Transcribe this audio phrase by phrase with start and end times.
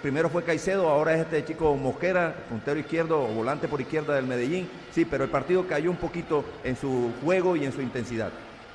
[0.00, 4.26] primero fue Caicedo, ahora es este chico Mosquera, puntero izquierdo o volante por izquierda del
[4.26, 4.68] Medellín.
[4.92, 8.30] Sí, pero el partido cayó un poquito en su juego y en su intensidad.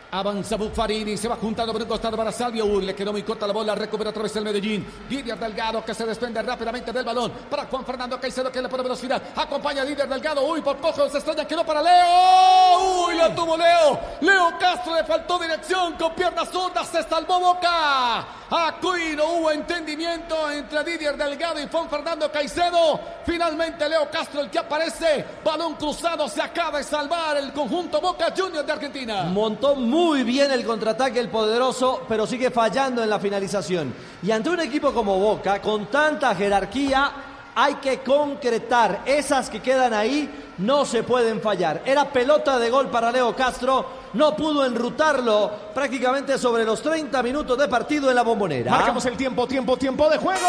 [0.09, 2.65] Avanza Buffarini, se va juntando por un costado para Salvio.
[2.65, 4.85] Uy, le quedó muy corta la bola, recupera otra vez el Medellín.
[5.09, 8.83] Didier Delgado que se desprende rápidamente del balón para Juan Fernando Caicedo que le pone
[8.83, 9.21] velocidad.
[9.35, 10.45] Acompaña a Delgado.
[10.45, 13.05] Uy, por poco se extraña, quedó para Leo.
[13.05, 13.99] Uy, la tuvo Leo.
[14.21, 18.25] Leo Castro le faltó dirección con piernas zurdas, se salvó Boca.
[18.49, 22.97] Aquí no hubo entendimiento entre Didier Delgado y Juan Fernando Caicedo.
[23.25, 25.25] Finalmente Leo Castro el que aparece.
[25.43, 29.23] Balón cruzado, se acaba de salvar el conjunto Boca Juniors de Argentina.
[29.23, 33.93] Montó muy bien el contraataque el poderoso, pero sigue fallando en la finalización.
[34.23, 37.11] Y ante un equipo como Boca, con tanta jerarquía,
[37.53, 39.01] hay que concretar.
[39.05, 41.81] Esas que quedan ahí no se pueden fallar.
[41.85, 43.96] Era pelota de gol para Leo Castro.
[44.13, 48.71] No pudo enrutarlo prácticamente sobre los 30 minutos de partido en la bombonera.
[48.71, 50.47] Marcamos el tiempo, tiempo, tiempo de juego.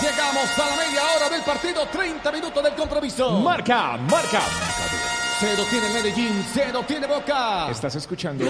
[0.00, 3.30] Llegamos a la media hora del partido, 30 minutos del compromiso.
[3.40, 4.40] Marca, marca.
[5.38, 7.70] Cero tiene Medellín, cero tiene Boca.
[7.70, 8.46] Estás escuchando.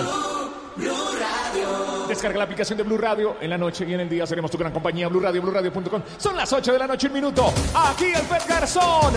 [2.07, 3.37] Descarga la aplicación de Blue Radio.
[3.41, 5.09] En la noche y en el día seremos tu gran compañía.
[5.09, 6.03] Blue Radio, BlueRadio.com.
[6.17, 7.53] Son las 8 de la noche, un minuto.
[7.75, 9.15] Aquí el Pet Garzón.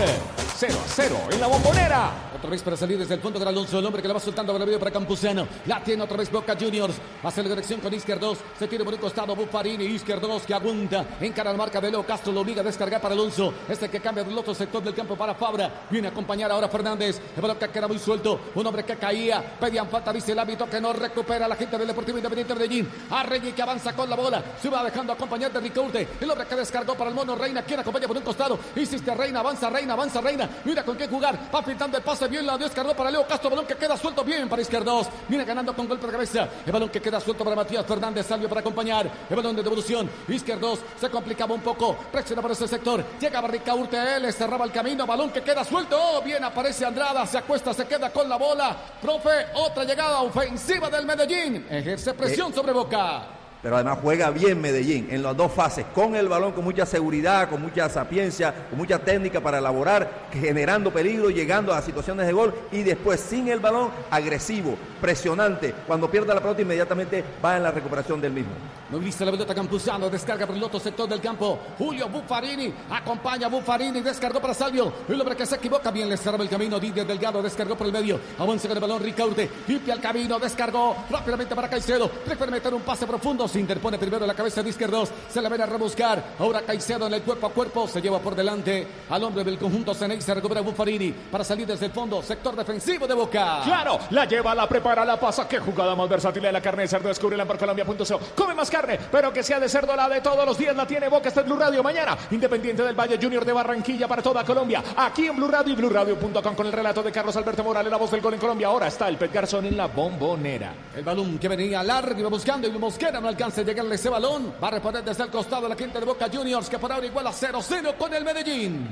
[0.56, 2.29] 0 a 0 en la bombonera.
[2.40, 4.54] Otra vez para salir desde el fondo del Alonso, el hombre que la va soltando
[4.54, 5.46] para para Campuzano.
[5.66, 6.94] La tiene otra vez Boca Juniors.
[7.22, 8.38] Hace la dirección con Izquierdos.
[8.58, 9.84] Se tiene por un costado Buffarini.
[9.84, 11.04] Izquierdos que aguanta.
[11.20, 12.32] Encara la marca de Leo Castro.
[12.32, 13.52] Lo obliga a descargar para Alonso.
[13.68, 15.84] Este que cambia del otro sector del campo para Fabra.
[15.90, 17.20] Viene a acompañar ahora Fernández.
[17.36, 18.40] El balón que queda muy suelto.
[18.54, 19.58] Un hombre que caía.
[19.60, 22.90] Pedían falta, dice el hábito que no recupera la gente del Deportivo Independiente de Medellín.
[23.10, 24.42] Arregui que avanza con la bola.
[24.62, 26.08] Se va dejando acompañar de Ricaurte.
[26.18, 27.60] El hombre que descargó para el mono Reina.
[27.60, 28.58] Quien acompaña por un costado.
[28.74, 29.40] Hiciste Reina.
[29.40, 29.92] Avanza Reina.
[29.92, 30.48] Avanza Reina.
[30.64, 31.38] Mira con qué jugar.
[31.54, 32.46] Va pintando el pase bien.
[32.46, 33.50] La descargó para Leo Castro.
[33.50, 35.08] Balón que queda suelto bien para Izquierdos.
[35.28, 36.48] Viene ganando con golpe de cabeza.
[36.64, 38.26] El balón que queda suelto para Matías Fernández.
[38.26, 39.10] Salvio para acompañar.
[39.28, 40.08] El balón de devolución.
[40.28, 41.96] Izquierdos se complicaba un poco.
[42.10, 43.04] Presiona por ese sector.
[43.20, 44.16] Llega Ricaurte.
[44.16, 45.06] Él le cerraba el camino.
[45.06, 45.98] Balón que queda suelto.
[46.00, 47.26] Oh, bien aparece Andrada.
[47.26, 47.74] Se acuesta.
[47.74, 48.76] Se queda con la bola.
[49.02, 51.66] Profe, otra llegada ofensiva del Medellín.
[51.68, 53.39] Ejerce presión sobre Boca.
[53.62, 57.50] Pero además juega bien Medellín en las dos fases, con el balón, con mucha seguridad,
[57.50, 62.54] con mucha sapiencia, con mucha técnica para elaborar, generando peligro, llegando a situaciones de gol
[62.72, 65.74] y después sin el balón, agresivo, presionante.
[65.86, 68.52] Cuando pierda la pelota inmediatamente va en la recuperación del mismo.
[68.90, 71.58] No viste la pelota Campuzano, descarga por el otro sector del campo.
[71.78, 74.92] Julio Buffarini acompaña a Buffarini, descargó para Salvio.
[75.08, 76.80] El hombre que se equivoca bien le cerraba el camino.
[76.80, 78.18] Didier Delgado descargó por el medio.
[78.38, 79.48] Avanza con el balón Ricaurte.
[79.68, 82.08] Limpia el camino, descargó rápidamente para Caicedo.
[82.08, 83.49] Prefiere meter un pase profundo.
[83.50, 85.10] Se interpone primero la cabeza de izquierdos.
[85.28, 86.36] Se la ven a rebuscar.
[86.38, 87.86] Ahora Caicedo en el cuerpo a cuerpo.
[87.88, 90.20] Se lleva por delante al hombre del conjunto Ceney.
[90.20, 92.22] Se recupera Buffarini para salir desde el fondo.
[92.22, 93.60] Sector defensivo de Boca.
[93.64, 95.48] Claro, la lleva, la prepara, la pasa.
[95.48, 97.08] Qué jugada más versátil de la carne de cerdo.
[97.08, 98.20] Descubre la Colombia.co.
[98.34, 100.74] Come más carne, pero que sea de cerdo la de todos los días.
[100.74, 101.28] La tiene Boca.
[101.28, 101.82] Este es Blue Radio.
[101.82, 104.82] Mañana, Independiente del Valle Junior de Barranquilla para toda Colombia.
[104.96, 108.10] Aquí en Blue Radio y BlueRadio.com con el relato de Carlos Alberto Morales, la voz
[108.10, 108.68] del gol en Colombia.
[108.68, 110.72] Ahora está el Pet Garzón en la bombonera.
[110.96, 114.52] El balón que venía largo iba buscando y Mosquera no alcanza a llegarle ese balón.
[114.62, 117.26] Va a responder desde el costado la gente de Boca Juniors que por ahora igual
[117.26, 118.86] a 0-0 con el Medellín.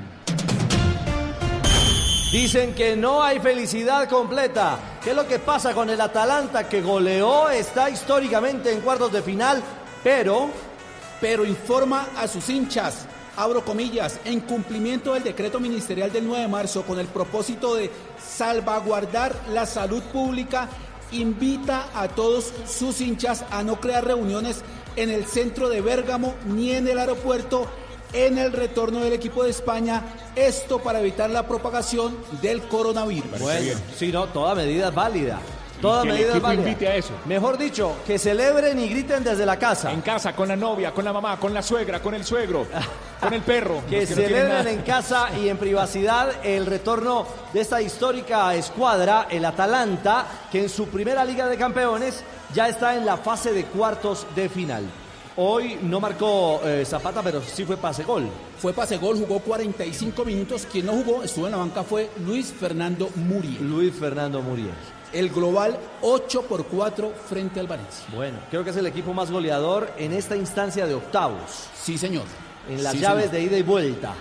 [2.31, 4.79] Dicen que no hay felicidad completa.
[5.03, 7.49] ¿Qué es lo que pasa con el Atalanta que goleó?
[7.49, 9.61] Está históricamente en cuartos de final,
[10.03, 10.49] pero...
[11.21, 13.05] Pero informa a sus hinchas,
[13.35, 17.91] abro comillas, en cumplimiento del decreto ministerial del 9 de marzo con el propósito de
[18.17, 20.69] salvaguardar la salud pública,
[21.11, 24.61] invita a todos sus hinchas a no crear reuniones
[24.95, 27.67] en el centro de Bérgamo ni en el aeropuerto
[28.13, 30.03] en el retorno del equipo de España,
[30.35, 33.39] esto para evitar la propagación del coronavirus.
[33.39, 35.39] Bueno, si no, toda medida es válida.
[35.81, 36.67] Toda que el medida es equipo válida.
[36.69, 37.13] invite a eso.
[37.25, 39.91] Mejor dicho, que celebren y griten desde la casa.
[39.91, 42.65] En casa, con la novia, con la mamá, con la suegra, con el suegro,
[43.19, 43.81] con el perro.
[43.89, 44.71] Que no celebren nada.
[44.71, 50.69] en casa y en privacidad el retorno de esta histórica escuadra, el Atalanta, que en
[50.69, 54.83] su primera Liga de Campeones ya está en la fase de cuartos de final.
[55.41, 58.27] Hoy no marcó eh, Zapata, pero sí fue pase gol.
[58.57, 60.67] Fue pase gol, jugó 45 minutos.
[60.69, 63.69] Quien no jugó, estuvo en la banca, fue Luis Fernando Muriel.
[63.69, 64.73] Luis Fernando Muriel.
[65.13, 68.03] El global 8 por 4 frente al Valencia.
[68.13, 72.25] Bueno, creo que es el equipo más goleador en esta instancia de octavos, Sí, señor.
[72.67, 73.37] En las Sí, llaves señor.
[73.39, 74.13] de ida y vuelta.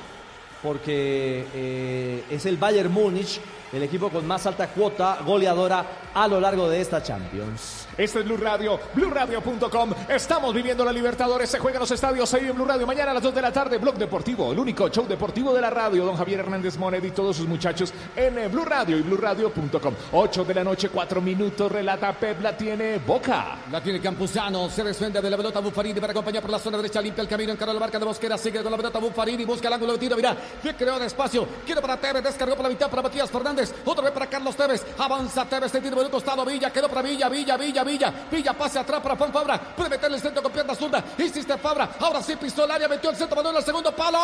[0.62, 3.40] porque eh, es el Bayern Múnich
[3.73, 5.85] el equipo con más alta cuota goleadora
[6.15, 7.87] a lo largo de esta Champions.
[7.99, 9.93] Este es Blue Radio, BlueRadio.com.
[10.09, 11.50] Estamos viviendo la Libertadores.
[11.50, 12.87] Se juega en los estadios ahí en Blue Radio.
[12.87, 15.69] Mañana a las 2 de la tarde, Blog Deportivo, el único show deportivo de la
[15.69, 16.05] radio.
[16.05, 19.94] Don Javier Hernández Moned y todos sus muchachos en eh, Blue Radio y BlueRadio.com.
[20.12, 21.73] 8 de la noche, 4 minutos.
[21.73, 23.59] Relata Pep, la tiene Boca.
[23.73, 24.70] La tiene Campuzano.
[24.70, 27.03] Se defiende de la pelota Buffarini para acompañar por la zona derecha.
[27.03, 27.50] Limpia el camino.
[27.50, 28.38] Encara la marca de Mosquera.
[28.38, 29.44] Sigue con la pelota Buffarini.
[29.44, 30.15] Busca el ángulo de tiro.
[30.15, 31.49] Mira, que creó de espacio.
[31.67, 32.23] Quiere para Tevez.
[32.23, 33.57] Descargó por la mitad para Matías Fernández.
[33.84, 34.84] Otra vez para Carlos Tevez.
[34.99, 35.72] Avanza Tevez.
[35.72, 36.44] Se tira por costado.
[36.44, 36.70] Villa.
[36.70, 37.28] Quedó para Villa.
[37.28, 38.12] Villa, Villa, Villa.
[38.31, 39.60] Villa pase atrás para Juan Fabra.
[39.76, 41.02] Puede meterle el centro con pierna zurda.
[41.19, 41.90] Hiciste Fabra.
[42.00, 43.37] Ahora sí Pistolaria metió el centro.
[43.37, 44.19] Balón al segundo palo.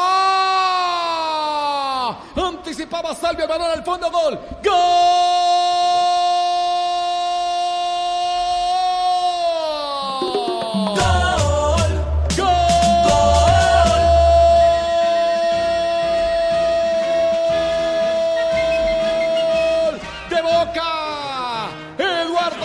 [2.37, 4.11] Anticipaba Salvio el balón al fondo.
[4.11, 4.39] Gol.
[4.63, 5.95] ¡Gol!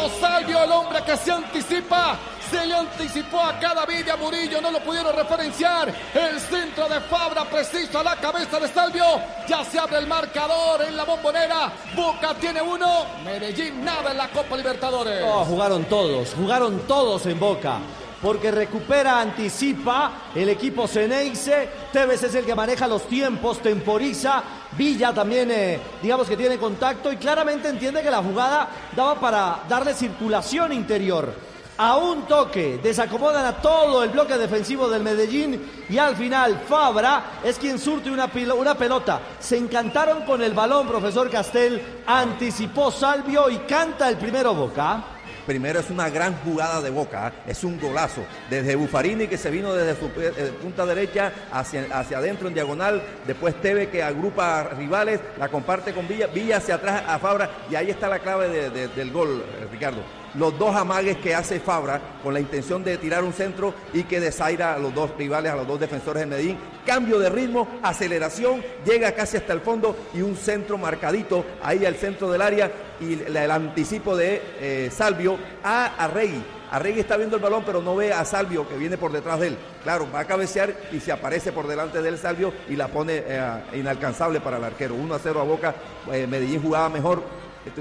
[0.07, 2.17] Salvio, el hombre que se anticipa.
[2.49, 5.93] Se le anticipó a cada Villa Murillo, no lo pudieron referenciar.
[6.13, 9.05] El centro de Fabra, preciso a la cabeza de Salvio.
[9.47, 11.71] Ya se abre el marcador en la bombonera.
[11.95, 15.23] Boca tiene uno, Medellín nada en la Copa Libertadores.
[15.25, 17.79] Oh, jugaron todos, jugaron todos en Boca.
[18.21, 21.69] Porque recupera, anticipa el equipo Ceneice.
[21.91, 24.43] Tevez es el que maneja los tiempos, temporiza.
[24.77, 29.63] Villa también, eh, digamos que tiene contacto y claramente entiende que la jugada daba para
[29.69, 31.49] darle circulación interior.
[31.81, 37.39] A un toque, desacomodan a todo el bloque defensivo del Medellín y al final Fabra
[37.41, 39.21] es quien surte una, una pelota.
[39.39, 42.01] Se encantaron con el balón, profesor Castel.
[42.05, 45.18] Anticipó Salvio y canta el primero Boca.
[45.49, 47.49] Primero es una gran jugada de Boca, ¿eh?
[47.51, 48.21] es un golazo.
[48.51, 53.01] Desde Bufarini que se vino desde su eh, punta derecha hacia, hacia adentro en diagonal,
[53.25, 57.49] después Teve que agrupa a rivales, la comparte con Villa, Villa hacia atrás a Fabra
[57.67, 60.03] y ahí está la clave de- de- del gol, eh, Ricardo.
[60.35, 64.19] Los dos amagues que hace Fabra con la intención de tirar un centro y que
[64.19, 66.57] desaira a los dos rivales, a los dos defensores de Medellín.
[66.85, 71.95] Cambio de ritmo, aceleración, llega casi hasta el fondo y un centro marcadito ahí al
[71.95, 76.43] centro del área y el anticipo de eh, Salvio a Arregui.
[76.71, 79.47] Arregui está viendo el balón pero no ve a Salvio que viene por detrás de
[79.47, 79.57] él.
[79.83, 83.61] Claro, va a cabecear y se aparece por delante del Salvio y la pone eh,
[83.73, 84.95] inalcanzable para el arquero.
[84.95, 85.75] 1 a 0 a Boca.
[86.11, 87.23] Eh, Medellín jugaba mejor,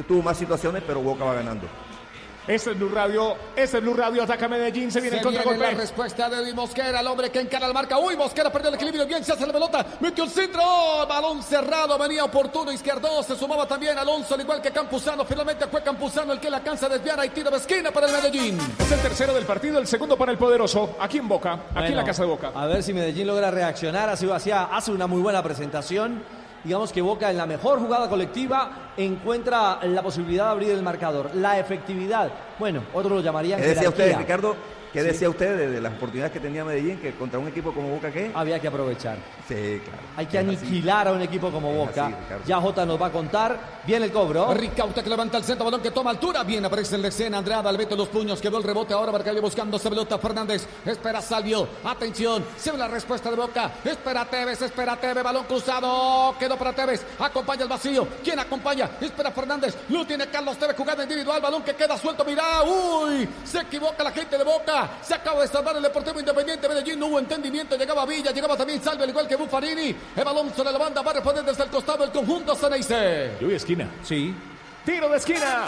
[0.06, 1.66] tuvo más situaciones pero Boca va ganando.
[2.48, 5.44] Este es Blue Radio, este es Blue Radio, ataca Medellín, se viene Se el viene
[5.44, 5.74] contragolpe.
[5.74, 7.98] la respuesta de Luis Mosquera, el hombre que encara la marca.
[7.98, 9.06] Uy, Mosquera perdió el equilibrio.
[9.06, 9.84] Bien, se hace la pelota.
[10.00, 10.62] Metió el centro.
[11.06, 11.98] Balón cerrado.
[11.98, 12.72] Venía oportuno.
[12.72, 13.22] Izquierdo.
[13.22, 15.26] Se sumaba también Alonso, al igual que Campuzano.
[15.26, 17.20] Finalmente fue Campuzano el que la alcanza a desviar.
[17.20, 18.58] Hay tiro de esquina para el Medellín.
[18.78, 21.96] Es el tercero del partido, el segundo para el poderoso, aquí en Boca, aquí en
[21.96, 22.52] la casa de Boca.
[22.54, 24.08] A ver si Medellín logra reaccionar.
[24.08, 26.22] Hace, hacía- hace una muy buena presentación.
[26.64, 31.30] Digamos que Boca en la mejor jugada colectiva encuentra la posibilidad de abrir el marcador.
[31.34, 32.30] La efectividad.
[32.58, 34.16] Bueno, otros lo llamarían ¿Qué decía usted.
[34.16, 34.56] Ricardo?
[34.92, 37.88] ¿Qué decía usted de, de las oportunidades que tenía Medellín que contra un equipo como
[37.90, 38.30] Boca qué?
[38.34, 39.16] Había que aprovechar.
[39.46, 40.02] Sí, claro.
[40.16, 40.56] Hay que Es así.
[40.56, 42.06] aniquilar a un equipo como Es Boca.
[42.06, 42.14] así,
[42.46, 43.78] ya Jota nos va a contar.
[43.86, 44.52] Viene el cobro.
[44.54, 46.42] Ricauta que levanta el centro, balón que toma altura.
[46.44, 47.38] Bien, aparece el de escena.
[47.38, 50.18] Andrada le mete los puños, quedó el rebote ahora que buscando esa pelota.
[50.18, 51.68] Fernández espera Salvio.
[51.84, 53.70] Atención, se ve la respuesta de Boca.
[53.84, 55.22] Espera Tevez, espera Tevez.
[55.22, 57.04] Balón cruzado, quedó para Tevez.
[57.18, 58.06] Acompaña el vacío.
[58.22, 58.90] ¿Quién acompaña?
[59.00, 59.76] Espera Fernández.
[59.88, 61.40] Lo tiene Carlos Tevez jugada individual.
[61.40, 62.24] Balón que queda suelto.
[62.24, 64.77] Mirá, uy, se equivoca la gente de Boca.
[65.02, 66.98] Se acaba de salvar el Deportivo Independiente Medellín.
[66.98, 67.76] No hubo entendimiento.
[67.76, 69.94] Llegaba Villa, llegaba también Salvio, al igual que Buffarini.
[70.16, 73.32] El balón sobre la banda va a responder desde el costado el conjunto Ceneice.
[73.40, 73.88] Lluvia esquina.
[74.02, 74.34] Sí.
[74.84, 75.66] Tiro de esquina.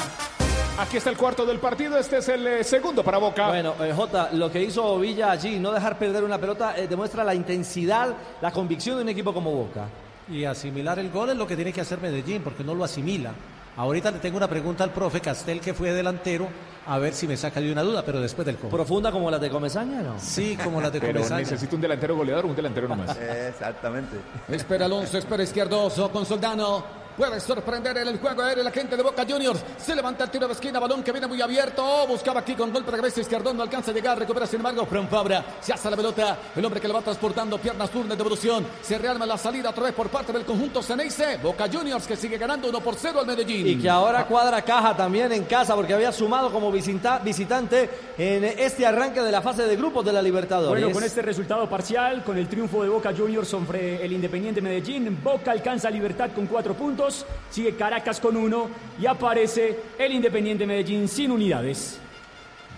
[0.79, 3.49] Aquí está el cuarto del partido, este es el eh, segundo para Boca.
[3.49, 7.23] Bueno, eh, Jota, lo que hizo Villa allí, no dejar perder una pelota, eh, demuestra
[7.23, 9.89] la intensidad, la convicción de un equipo como Boca.
[10.31, 13.33] Y asimilar el gol es lo que tiene que hacer Medellín, porque no lo asimila.
[13.77, 16.49] Ahorita le tengo una pregunta al profe Castel, que fue delantero,
[16.87, 18.71] a ver si me saca de una duda, pero después del cobro.
[18.71, 20.15] Profunda como la de Comesaña, ¿no?
[20.19, 21.41] Sí, como la de Pero Comesaña.
[21.43, 23.17] necesita un delantero goleador, un delantero nomás.
[23.49, 24.17] Exactamente.
[24.49, 27.00] Espera Alonso, espera Izquierdoso con Soldano.
[27.21, 29.61] Puede sorprender en el juego aéreo la gente de Boca Juniors.
[29.77, 32.07] Se levanta el tiro de esquina, balón que viene muy abierto.
[32.09, 34.19] Buscaba aquí con golpe de cabeza Izquierdón, no alcanza a llegar.
[34.19, 35.45] Recupera sin embargo Fran Fabra.
[35.61, 36.39] Se hace la pelota.
[36.57, 38.67] El hombre que le va transportando piernas turnas de evolución.
[38.81, 41.37] Se rearma la salida otra vez por parte del conjunto Ceneice.
[41.43, 43.67] Boca Juniors que sigue ganando 1 por 0 al Medellín.
[43.67, 48.45] Y que ahora cuadra caja también en casa porque había sumado como visita- visitante en
[48.45, 50.83] este arranque de la fase de grupos de la Libertadores.
[50.85, 55.21] Bueno, con este resultado parcial, con el triunfo de Boca Juniors sobre el Independiente Medellín,
[55.23, 57.10] Boca alcanza Libertad con cuatro puntos,
[57.51, 62.01] sigue Caracas con uno y aparece el Independiente Medellín sin unidades.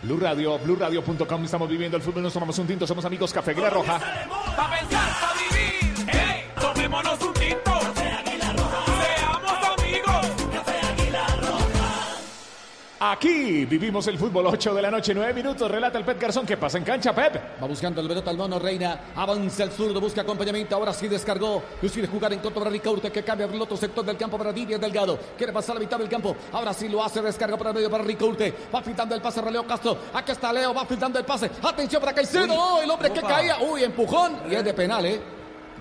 [0.02, 3.70] Blue Radio, BlueRadio.com, estamos viviendo el fútbol, nos tomamos un tinto, somos amigos Café Aguila
[3.70, 3.98] Roja.
[4.56, 6.08] Pa' pensar, pa' vivir.
[6.12, 7.41] Hey, tomémonos un
[13.04, 15.68] Aquí vivimos el fútbol 8 de la noche, 9 minutos.
[15.68, 16.46] Relata el Pep Garzón.
[16.46, 17.60] ¿Qué pasa en cancha, Pep?
[17.60, 19.06] Va buscando el pelota al mono Reina.
[19.16, 20.76] Avanza el zurdo, busca acompañamiento.
[20.76, 21.64] Ahora sí descargó.
[21.82, 24.78] Decide jugar en contra para Ricaurte que cambia el otro sector del campo para Didier
[24.78, 25.18] Delgado.
[25.36, 26.36] Quiere pasar a la mitad del campo.
[26.52, 27.20] Ahora sí lo hace.
[27.20, 28.54] Descarga para el medio para Ricaurte.
[28.72, 29.98] Va filtrando el pase para Leo Castro.
[30.14, 30.72] Aquí está Leo.
[30.72, 31.50] Va filtrando el pase.
[31.60, 32.54] Atención para Caicedo.
[32.54, 33.56] Oh, el hombre que caía.
[33.62, 34.36] Uy, empujón.
[34.48, 35.20] Y es de penal, ¿eh?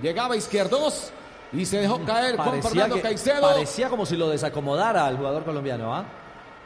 [0.02, 1.12] Llegaba izquierdos.
[1.54, 3.42] Y se dejó caer con Parecía, Fernando que- Caicedo.
[3.42, 6.06] parecía como si lo desacomodara al jugador colombiano, ¿ah?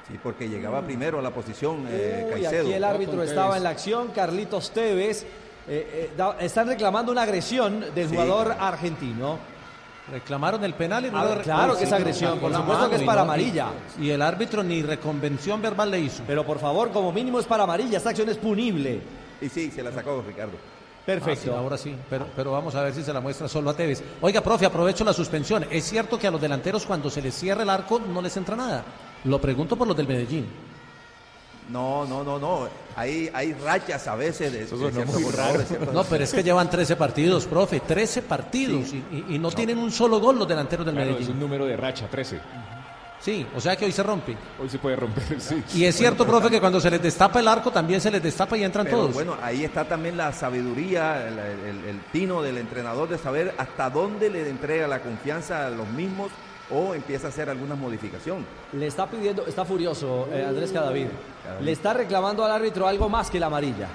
[0.07, 2.63] Sí, porque llegaba primero a la posición eh, Uy, Caicedo.
[2.67, 5.23] aquí el árbitro estaba en la acción, Carlitos Tevez.
[5.23, 5.27] eh,
[5.67, 9.39] eh, da- están reclamando una agresión del Sí, jugador argentino.
[10.11, 13.01] Reclamaron el penal y no Ah, lo claro que es agresión, por supuesto que es
[13.01, 13.69] para no- amarilla.
[13.99, 16.21] Y el árbitro ni reconvención verbal le hizo.
[16.27, 19.01] Pero por favor, como mínimo es para amarilla, esta acción es punible.
[19.41, 20.53] Y sí, se la sacó Ricardo.
[21.03, 21.49] Perfecto.
[21.51, 23.73] Ah, sí, ahora sí, pero, pero vamos a ver si se la muestra solo a
[23.75, 24.03] Tevez.
[24.21, 25.65] Oiga, profe, aprovecho la suspensión.
[25.71, 28.55] Es cierto que a los delanteros cuando se les cierra el arco no les entra
[28.55, 28.83] nada.
[29.25, 30.45] Lo pregunto por los del Medellín.
[31.69, 32.67] No, no, no, no.
[32.95, 36.95] Hay, hay rachas a veces de, ciertos muy ciertos- No, pero es que llevan 13
[36.95, 40.93] partidos, profe, 13 partidos y, y- y no, tienen un solo gol los delanteros del
[40.93, 41.39] Claro, es un Medellín.
[41.39, 42.39] número de racha, 13.
[43.19, 44.37] Sí, o sea que hoy se rompe.
[44.61, 45.63] Hoy se puede romper, sí.
[45.73, 48.55] Y es cierto, profe, que cuando se les destapa el arco también se les destapa
[48.55, 49.13] y entran Pero todos.
[49.13, 53.89] bueno, ahí está también la sabiduría, el, el- el tino del entrenador de saber hasta
[53.89, 56.29] dónde le entrega la confianza a los mismos
[56.71, 58.45] o empieza a hacer alguna modificación.
[58.73, 61.07] Le está pidiendo, está furioso eh, Andrés Cadavid.
[61.61, 63.87] Le está reclamando al árbitro algo más que la amarilla.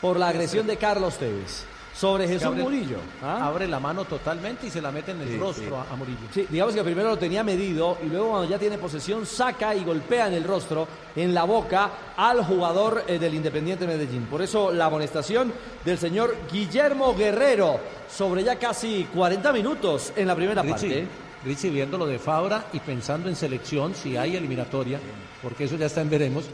[0.00, 1.64] Por la agresión de Carlos Tevez.
[1.94, 2.98] Sobre Jesús abre- Murillo.
[3.22, 3.46] ¿ah?
[3.46, 5.72] Abre la mano totalmente y se la mete en el Sí, rostro sí.
[5.90, 6.18] a- a Murillo.
[6.30, 9.82] Sí, digamos que primero lo tenía medido y luego cuando ya tiene posesión saca y
[9.82, 14.26] golpea en el rostro, en la boca al jugador eh, del Independiente Medellín.
[14.26, 15.50] Por eso la amonestación
[15.86, 17.80] del señor Guillermo Guerrero
[18.14, 21.06] sobre ya casi 40 minutos en la primera Richie, parte.
[21.46, 24.98] Richie, viendo lo de Fabra y pensando en selección, si hay eliminatoria,
[25.40, 26.44] porque eso ya está en veremos,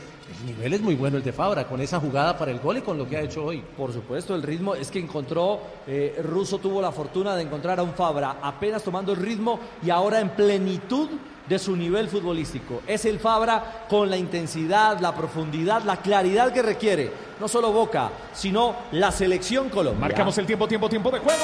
[0.40, 2.82] el nivel es muy bueno el de Fabra, con esa jugada para el gol y
[2.82, 3.64] con lo que ha hecho hoy.
[3.75, 7.82] Por supuesto, el ritmo es que encontró, eh, Russo tuvo la fortuna de encontrar a
[7.82, 11.08] un Fabra apenas tomando el ritmo y ahora en plenitud
[11.49, 12.82] de su nivel futbolístico.
[12.87, 18.11] Es el Fabra con la intensidad, la profundidad, la claridad que requiere, no solo Boca,
[18.34, 20.00] sino la selección Colombia.
[20.00, 21.42] Marcamos el tiempo, tiempo, tiempo de juego.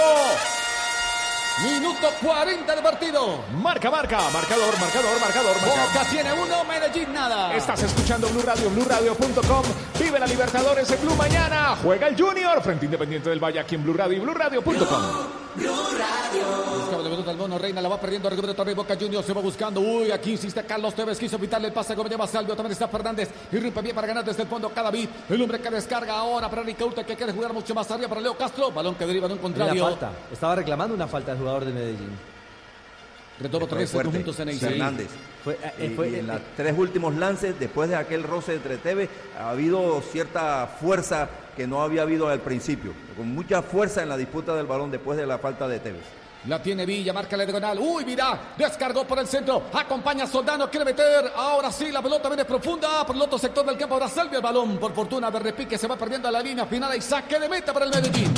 [1.62, 3.44] Minuto 40 de partido.
[3.52, 5.86] Marca, marca, marcador, marcador, marcador, marcador.
[5.88, 7.52] Boca tiene uno, Medellín nada.
[7.54, 9.62] Estás escuchando Blue Radio, BlueRadio.com.
[9.98, 11.76] Vive la Libertadores en Blue mañana.
[11.82, 15.37] Juega el Junior frente Independiente del Valle aquí en Blue Radio y BlueRadio.com.
[15.58, 19.80] Pelota al mono, Reina la va perdiendo, recupera vez Boca Juniors, se va buscando.
[19.80, 23.28] Uy, aquí insiste Carlos Tevez, quiso evitarle el pase, como llama Salvio, también está Fernández.
[23.50, 25.10] Y rompe bien para ganar desde el fondo cada bit.
[25.28, 28.36] El hombre que descarga ahora para Ricaute, que quiere jugar mucho más arriba para Leo
[28.36, 28.70] Castro.
[28.70, 29.84] Balón que deriva de un contrario.
[29.84, 30.10] falta.
[30.32, 32.18] Estaba reclamando una falta del jugador de Medellín.
[33.40, 35.08] Retorno tres juntos en Fernández.
[35.44, 38.54] Fue, eh, Y, fue- y en eh, los tres últimos lances, después de aquel roce
[38.54, 42.92] entre Tevez, ha habido cierta fuerza que no había habido al principio.
[43.16, 46.04] Con mucha fuerza en la disputa del balón después de la falta de Tevez.
[46.46, 47.80] La tiene Villa, marca la diagonal.
[47.80, 49.64] Uy, mira, descargó por el centro.
[49.72, 51.32] Acompaña a Soldano, quiere meter.
[51.34, 53.96] Ahora sí, la pelota viene profunda por el otro sector del campo.
[53.96, 54.78] Ahora salve el balón.
[54.78, 57.72] Por fortuna, de repique se va perdiendo a la línea final y saque de meta
[57.72, 58.32] para el Medellín.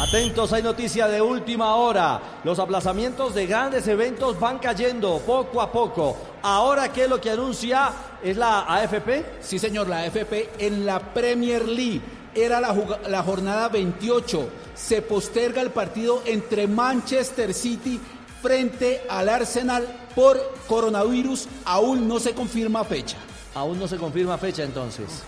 [0.00, 2.20] Atentos, hay noticia de última hora.
[2.44, 6.16] Los aplazamientos de grandes eventos van cayendo poco a poco.
[6.40, 7.90] Ahora, ¿qué es lo que anuncia?
[8.22, 9.24] ¿Es la AFP?
[9.40, 12.00] Sí, señor, la AFP en la Premier League.
[12.32, 12.76] Era la,
[13.08, 14.48] la jornada 28.
[14.72, 18.00] Se posterga el partido entre Manchester City
[18.40, 21.48] frente al Arsenal por coronavirus.
[21.64, 23.16] Aún no se confirma fecha.
[23.52, 25.24] Aún no se confirma fecha entonces.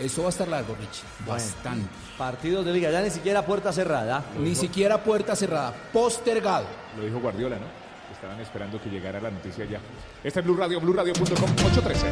[0.00, 1.04] Eso va a estar largo, Richie.
[1.26, 1.88] Bastante.
[2.16, 4.24] Partidos de liga, ya ni siquiera puerta cerrada.
[4.38, 5.74] Ni siquiera puerta cerrada.
[5.92, 6.66] Postergado.
[6.96, 7.66] Lo dijo Guardiola, ¿no?
[8.12, 9.80] Estaban esperando que llegara la noticia ya.
[10.22, 12.06] Este es Blue Radio, BlueRadio.com 813.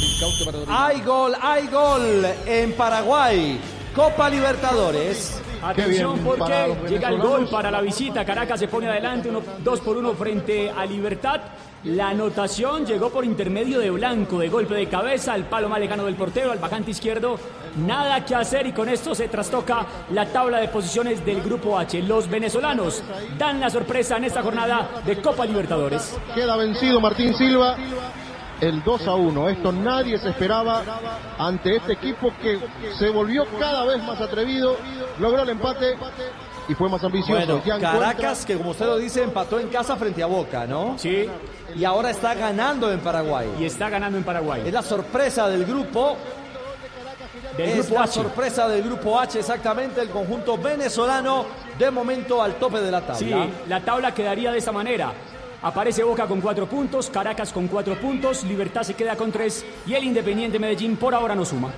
[0.00, 0.78] Ricaute para Rodrigo.
[0.78, 3.60] Hay gol, hay gol en Paraguay.
[3.94, 5.40] Copa Libertadores.
[5.62, 8.24] Atención porque llega el gol para la visita.
[8.24, 11.40] Caracas se pone adelante, uno, dos por uno frente a Libertad.
[11.84, 16.06] La anotación llegó por intermedio de Blanco, de golpe de cabeza, al palo más lejano
[16.06, 17.38] del portero, al bajante izquierdo.
[17.76, 22.00] Nada que hacer y con esto se trastoca la tabla de posiciones del Grupo H.
[22.04, 23.02] Los venezolanos
[23.36, 26.16] dan la sorpresa en esta jornada de Copa Libertadores.
[26.34, 27.76] Queda vencido Martín Silva.
[28.62, 29.48] El 2 a 1.
[29.50, 30.82] Esto nadie se esperaba
[31.36, 32.58] ante este equipo que
[32.98, 34.78] se volvió cada vez más atrevido.
[35.18, 35.96] Logró el empate
[36.68, 37.32] y fue más ambicioso.
[37.34, 40.66] Bueno, Ya encuentra- Caracas, que como usted lo dice, empató en casa frente a Boca,
[40.66, 40.96] ¿no?
[40.98, 41.28] Sí,
[41.76, 43.48] Y ahora está ganando en Paraguay.
[43.58, 44.62] y está ganando en Paraguay.
[44.66, 46.16] Es la sorpresa del grupo.
[47.56, 48.12] Del es Grupo la H.
[48.12, 50.00] sorpresa del grupo H, exactamente.
[50.00, 51.44] El conjunto venezolano,
[51.78, 53.16] de momento al tope de la tabla.
[53.16, 53.32] Sí,
[53.68, 55.12] la tabla quedaría de esa manera.
[55.62, 59.94] Aparece Boca con cuatro puntos, Caracas con cuatro puntos, Libertad se queda con tres y
[59.94, 61.70] el Independiente Medellín por ahora no suma.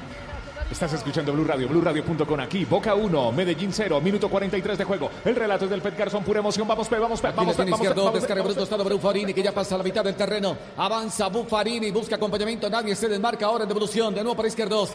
[0.70, 5.10] Estás escuchando Blue Radio, BlueRadio.com aquí, Boca 1, Medellín 0, minuto 43 de juego.
[5.24, 6.66] El relato es del Pet Garzón, pura emoción.
[6.66, 9.52] Vamos, Pet, vamos, Aquí vamos, tiene vamos, izquierdo, vamos, descarga un costado Buffarini que ya
[9.52, 10.56] pasa a la mitad del terreno.
[10.76, 14.12] Avanza Buffarini, busca acompañamiento, nadie se desmarca ahora en devolución.
[14.12, 14.90] De nuevo para izquierdos.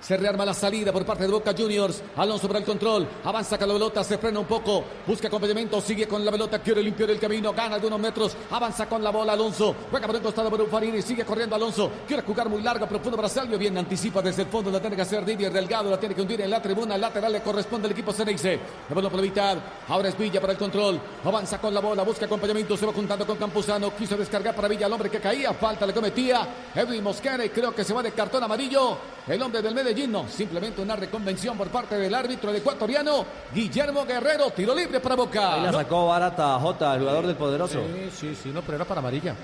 [0.00, 2.02] Se rearma la salida por parte de Boca Juniors.
[2.16, 3.06] Alonso para el control.
[3.24, 4.84] Avanza con la pelota, se frena un poco.
[5.06, 6.60] Busca acompañamiento, sigue con la pelota.
[6.60, 7.52] Quiere limpiar el camino.
[7.52, 8.36] Gana algunos metros.
[8.50, 9.74] Avanza con la bola Alonso.
[9.90, 11.02] Juega por el costado por Buffarini.
[11.02, 11.90] Sigue corriendo Alonso.
[12.06, 13.58] Quiere jugar muy largo, profundo para Salvio.
[13.58, 14.70] Bien, anticipa desde el fondo.
[14.70, 15.90] La tiene que hacer Didier Delgado.
[15.90, 16.96] La tiene que hundir en la tribuna.
[16.96, 18.58] Lateral le corresponde al equipo Ceneice.
[18.88, 19.58] La bola por la mitad.
[19.88, 21.00] Ahora es Villa para el control.
[21.24, 22.04] Avanza con la bola.
[22.04, 22.76] Busca acompañamiento.
[22.76, 23.94] Se va juntando con Campuzano.
[23.96, 24.86] Quiso descargar para Villa.
[24.86, 25.52] El hombre que caía.
[25.54, 26.46] Falta le cometía.
[26.74, 27.44] Edwin Mosquera.
[27.44, 28.96] Y creo que se va de cartón amarillo.
[29.28, 30.10] El hombre del Medellín.
[30.10, 34.50] No, simplemente una reconvención por parte del árbitro el ecuatoriano Guillermo Guerrero.
[34.50, 35.54] Tiro libre para Boca.
[35.54, 37.80] Ahí la sacó barata J, el jugador del poderoso.
[37.80, 39.34] Sí, sí, sí, no, pero era para amarilla.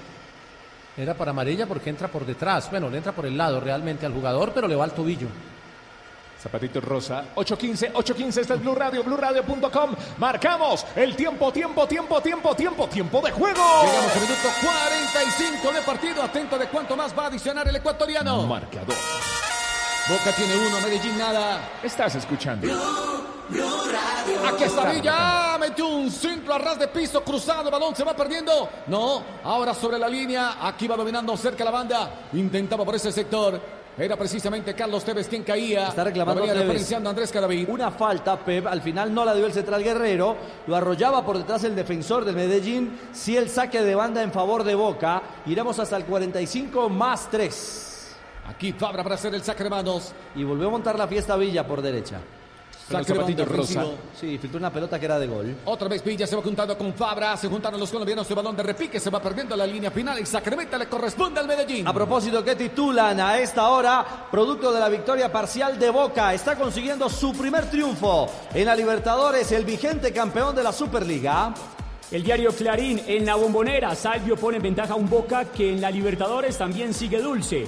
[0.96, 2.70] Era para amarilla porque entra por detrás.
[2.70, 5.28] Bueno, le entra por el lado realmente al jugador, pero le va al tobillo.
[6.40, 9.96] Zapatito rosa, 8.15, 8.15, este es Blue Radio, BlueRadio.com.
[10.18, 13.62] Marcamos el tiempo, tiempo, tiempo, tiempo, tiempo, tiempo de juego.
[13.82, 16.22] Llegamos al minuto 45 de partido.
[16.22, 18.46] Atento de cuánto más va a adicionar el ecuatoriano.
[18.46, 18.94] Marcador.
[20.06, 21.78] Boca tiene uno, Medellín nada.
[21.82, 22.68] Estás escuchando.
[24.46, 28.14] Aquí está Villa, metió un centro a ras de piso, cruzado, el balón se va
[28.14, 28.68] perdiendo.
[28.86, 32.26] No, ahora sobre la línea, aquí va dominando cerca la banda.
[32.34, 33.58] Intentaba por ese sector.
[33.96, 35.88] Era precisamente Carlos Tevez quien caía.
[35.88, 36.58] Está reclamando Tevez.
[36.58, 37.68] diferenciando Andrés Cadavid.
[37.70, 41.64] Una falta, Pep, al final no la dio el central Guerrero, lo arrollaba por detrás
[41.64, 45.96] el defensor del Medellín, sí el saque de banda en favor de Boca, iremos hasta
[45.96, 47.93] el 45 más 3.
[48.48, 50.12] Aquí Fabra para hacer el saque de manos.
[50.34, 52.20] Y volvió a montar la fiesta Villa por derecha.
[52.88, 53.82] Saque de rosa.
[54.18, 55.56] Sí, filtró una pelota que era de gol.
[55.64, 58.62] Otra vez Villa se va juntando con Fabra, se juntaron los colombianos, el balón de
[58.62, 61.88] repique se va perdiendo la línea final y Sacramento le corresponde al Medellín.
[61.88, 66.56] A propósito, que titulan a esta hora, producto de la victoria parcial de Boca, está
[66.56, 71.54] consiguiendo su primer triunfo en la Libertadores, el vigente campeón de la Superliga.
[72.10, 75.80] El diario Clarín en la bombonera, Salvio pone en ventaja a un Boca que en
[75.80, 77.66] la Libertadores también sigue dulce.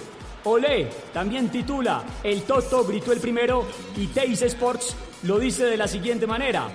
[0.48, 5.88] Olé también titula, el Toto gritó el primero y Teis Sports lo dice de la
[5.88, 6.68] siguiente manera.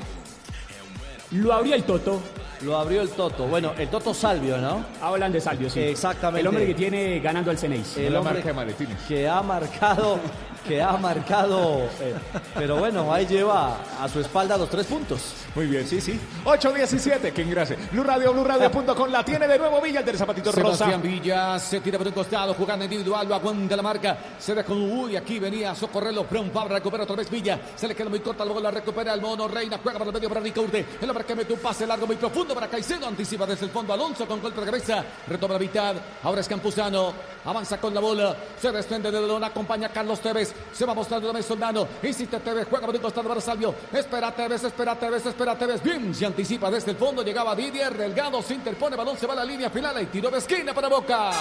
[1.32, 2.22] Lo abrió el Toto,
[2.64, 3.48] Lo abrió el Toto.
[3.48, 4.86] Bueno, el Toto Salvio, ¿no?
[5.02, 5.80] hablan de Salvio, sí.
[5.80, 6.42] Exactamente.
[6.42, 7.96] El hombre que tiene ganando al Ceneis.
[7.96, 8.98] El hombre maletines.
[9.08, 10.20] que ha marcado,
[10.68, 12.14] que ha marcado, eh,
[12.54, 15.34] pero bueno, ahí lleva a su espalda los tres puntos.
[15.56, 16.20] Muy bien, sí, sí.
[16.46, 17.78] 8.17, que ingrese.
[17.92, 19.10] Blue Radio, BlueRadio.com.
[19.10, 20.86] La tiene de nuevo Villa, el del zapatito rosa.
[20.86, 24.72] Sebastián Villa se tira por un costado, jugando individual, lo aguanta la marca, se deja
[24.72, 28.10] un uy, aquí venía a socorrerlo, Brown Fabra recupera otra vez Villa, se le queda
[28.10, 31.10] muy corta, luego la recupera el mono, Reina juega por el medio para Ricaurte, el
[31.10, 34.28] hombre que mete un pase largo muy profundo para Caicedo, anticipa desde el fondo Alonso
[34.28, 37.14] con golpe de cabeza, retoma la mitad, ahora es Campuzano,
[37.46, 41.28] avanza con la bola, se desprende de Lona, acompaña a Carlos Tevez, se va mostrando
[41.28, 45.26] otra vez Soldano, insiste Tevez, juega por un costado para Salvio, espera Tevez, espera Tevez,
[45.26, 49.28] espera Tevez, bien, se anticipa desde el fondo, llegaba Didier, Delgado, se interpone, balón se
[49.28, 51.32] va a la línea final y tiro de esquina para Boca.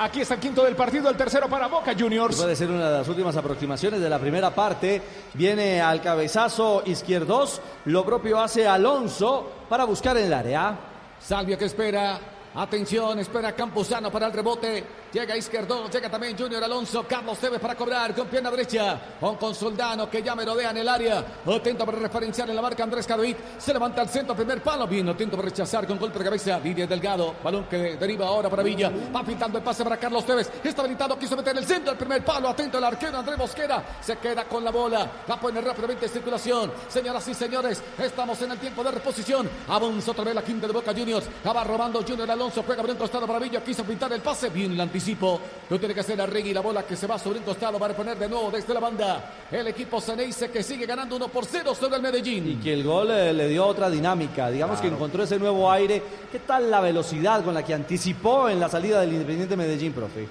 [0.00, 2.36] Aquí está el quinto del partido, el tercero para Boca Juniors.
[2.36, 5.02] Puede ser una de las últimas aproximaciones de la primera parte.
[5.34, 7.60] Viene al cabezazo izquierdos.
[7.86, 10.78] Lo propio hace Alonso para buscar en el área.
[11.20, 12.37] Salvio que espera.
[12.54, 14.84] Atención, espera Campuzano para el rebote.
[15.12, 17.06] Llega Izquierdo, llega también Junior Alonso.
[17.08, 19.00] Carlos Tevez para cobrar con pierna derecha.
[19.20, 21.24] Con, con Soldano que ya merodea en el área.
[21.46, 23.36] Atento para referenciar en la marca Andrés Cadavid.
[23.58, 24.86] Se levanta al centro, primer palo.
[24.86, 26.58] Bien, atento para rechazar con golpe de cabeza.
[26.60, 27.36] Didier Delgado.
[27.42, 28.90] Balón que deriva ahora para Villa.
[29.14, 30.50] Va pintando el pase para Carlos Tevez.
[30.62, 31.92] Está habilitado, quiso meter el centro.
[31.92, 32.48] El primer palo.
[32.48, 33.98] Atento el arquero Andrés Mosquera.
[34.00, 35.10] Se queda con la bola.
[35.30, 36.72] Va a poner rápidamente en circulación.
[36.88, 39.48] Señoras y señores, estamos en el tiempo de reposición.
[39.68, 41.26] Avanza otra vez la quinta de Boca Juniors.
[41.46, 42.37] Va robando Junior Alonso.
[42.38, 43.62] Juega por un costado para Villa.
[43.62, 44.48] Quiso pintar el pase.
[44.50, 45.40] Bien el anticipo.
[45.68, 46.54] Lo tiene que hacer Arregui.
[46.54, 47.78] La bola que se va sobre un costado.
[47.78, 49.32] Va a reponer de nuevo desde la banda.
[49.50, 52.48] El equipo Ceneice que sigue ganando 1 por 0 sobre el Medellín.
[52.48, 54.50] Y que el gol eh, le dio otra dinámica.
[54.50, 56.00] Digamos que encontró ese nuevo aire.
[56.30, 60.28] ¿Qué tal la velocidad con la que anticipó en la salida del Independiente Medellín, profe?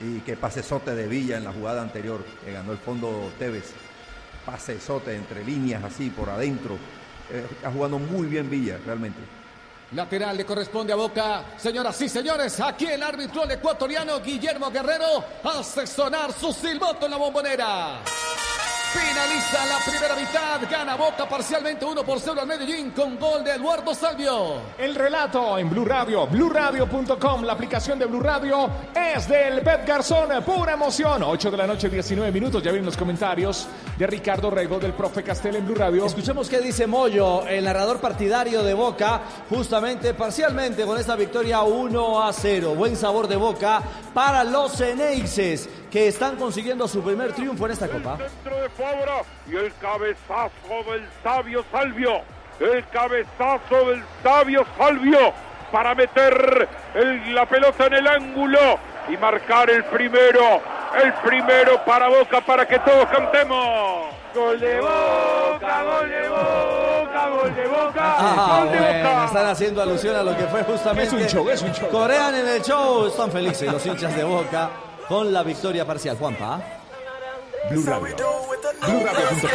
[0.00, 3.72] Y que pasesote de Villa en la jugada anterior, que ganó el fondo Tevez.
[4.44, 6.74] Pasesote entre líneas así por adentro.
[7.30, 9.45] Eh, está jugando muy bien Villa, realmente.
[9.92, 11.44] Lateral le corresponde a Boca.
[11.56, 17.16] Señoras y señores, aquí el árbitro ecuatoriano Guillermo Guerrero hace sonar su silbato en la
[17.16, 18.02] bombonera.
[18.92, 23.52] Finaliza la primera mitad, gana Boca parcialmente 1 por 0 al Medellín con gol de
[23.52, 24.60] Eduardo Salvio.
[24.78, 30.28] El relato en Blue Radio, BlueRadio.com, la aplicación de Blue Radio es del Pep Garzón,
[30.44, 31.22] pura emoción.
[31.22, 32.62] 8 de la noche, 19 minutos.
[32.62, 33.66] Ya vienen los comentarios
[33.98, 36.06] de Ricardo Rego del profe Castel en Blue Radio.
[36.06, 39.20] Escuchemos qué dice Moyo, el narrador partidario de Boca,
[39.50, 42.74] justamente parcialmente con esta victoria 1 a 0.
[42.74, 43.82] Buen sabor de Boca
[44.14, 48.16] para los Ceneices que están consiguiendo su primer triunfo en esta copa.
[48.16, 52.20] Dentro de Fabra y el cabezazo del sabio Salvio.
[52.60, 55.32] El cabezazo del sabio Salvio
[55.70, 60.60] para meter el- la pelota en el ángulo y marcar el primero.
[61.02, 64.06] El primero para Boca para que todos cantemos.
[64.34, 69.24] Gol de Boca, gol de Boca, gol de Boca, Ah, gol de bueno, Boca.
[69.26, 71.16] están haciendo alusión a lo que fue justamente.
[71.16, 71.88] Es un show, es un show.
[71.90, 74.70] Corean en el show, están felices los hinchas de Boca
[75.08, 76.16] con la victoria parcial.
[76.16, 76.60] Juanpa.
[77.70, 78.16] Blue Radio.
[78.86, 79.50] BlueRadio.com.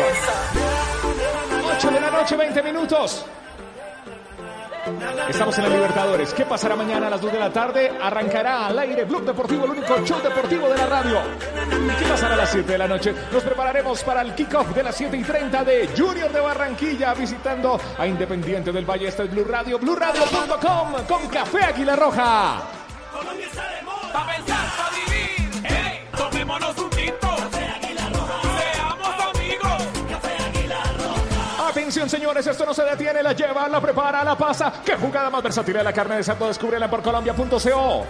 [1.75, 3.25] 8 de la noche, 20 minutos.
[5.29, 6.33] Estamos en la Libertadores.
[6.33, 7.91] ¿Qué pasará mañana a las 2 de la tarde?
[8.01, 11.19] Arrancará al aire Blog Deportivo, el único show deportivo de la radio.
[11.99, 13.13] ¿Qué pasará a las 7 de la noche?
[13.31, 17.79] Nos prepararemos para el kickoff de las 7 y 30 de Junior de Barranquilla visitando
[17.97, 19.07] a Independiente del Valle.
[19.07, 22.61] Este es Blue Radio, BlueRadio.com con Café Águila Roja.
[23.13, 24.01] Colombia está de moda.
[32.12, 34.74] Señores, esto no se detiene, la lleva, la prepara, la pasa.
[34.84, 36.45] ¿Qué jugada más versátil de la carne de cerdo?
[36.47, 38.06] Descúbrela por colombia.co.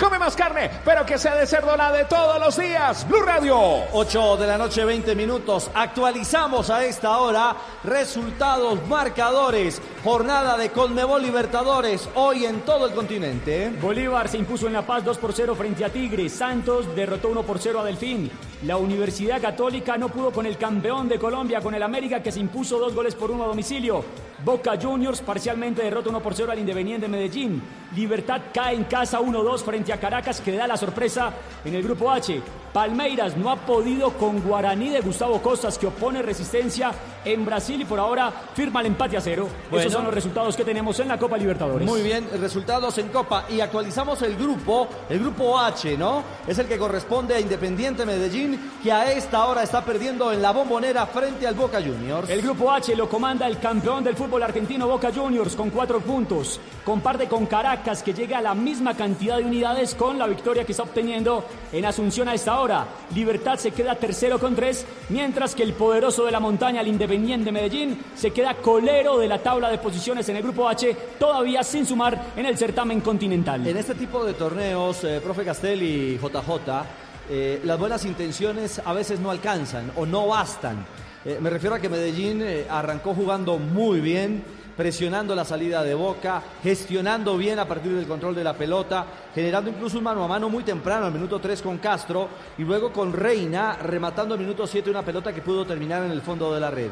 [0.00, 3.06] Come más carne, pero que sea de cerdo la de todos los días.
[3.06, 3.58] Blue Radio.
[3.92, 5.70] 8 de la noche, 20 minutos.
[5.74, 9.80] Actualizamos a esta hora resultados, marcadores.
[10.04, 13.72] Jornada de Conmebol Libertadores hoy en todo el continente.
[13.80, 16.28] Bolívar se impuso en La Paz 2 por 0 frente a Tigre.
[16.28, 18.30] Santos derrotó 1 por 0 a Delfín.
[18.66, 22.40] La Universidad Católica no pudo con el campeón de Colombia, con el América, que se
[22.40, 24.04] impuso dos goles por uno a domicilio.
[24.44, 27.62] Boca Juniors parcialmente derrota 1 por 0 al Independiente Medellín.
[27.96, 31.32] Libertad cae en casa 1-2 frente a Caracas, que da la sorpresa
[31.64, 32.42] en el grupo H.
[32.74, 36.92] Palmeiras no ha podido con Guaraní de Gustavo Costas, que opone resistencia
[37.24, 39.48] en Brasil y por ahora firma el empate a cero.
[39.70, 39.80] Bueno.
[39.80, 41.86] Esos son los resultados que tenemos en la Copa Libertadores.
[41.86, 43.46] Muy bien, resultados en Copa.
[43.48, 46.22] Y actualizamos el grupo, el grupo H, ¿no?
[46.46, 50.52] Es el que corresponde a Independiente Medellín, que a esta hora está perdiendo en la
[50.52, 52.28] bombonera frente al Boca Juniors.
[52.28, 56.60] El grupo H lo comanda el campeón del fútbol argentino Boca Juniors con cuatro puntos.
[56.84, 60.72] Comparte con Caracas que llega a la misma cantidad de unidades con la victoria que
[60.72, 62.86] está obteniendo en Asunción a esta hora.
[63.14, 67.13] Libertad se queda tercero con tres, mientras que el poderoso de la montaña, el Independiente
[67.18, 71.86] Medellín, se queda colero de la tabla de posiciones en el grupo H, todavía sin
[71.86, 73.66] sumar en el certamen continental.
[73.66, 76.84] En este tipo de torneos, eh, profe Castel y JJ,
[77.30, 80.84] eh, las buenas intenciones a veces no alcanzan o no bastan.
[81.24, 84.44] Eh, me refiero a que Medellín eh, arrancó jugando muy bien,
[84.76, 89.70] presionando la salida de Boca, gestionando bien a partir del control de la pelota, generando
[89.70, 93.12] incluso un mano a mano muy temprano, al minuto 3 con Castro, y luego con
[93.12, 96.70] Reina, rematando al minuto 7 una pelota que pudo terminar en el fondo de la
[96.70, 96.90] red.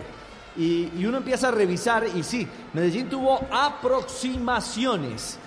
[0.57, 5.39] Y, uno empieza a revisar, y sí, Medellín tuvo aproximaciones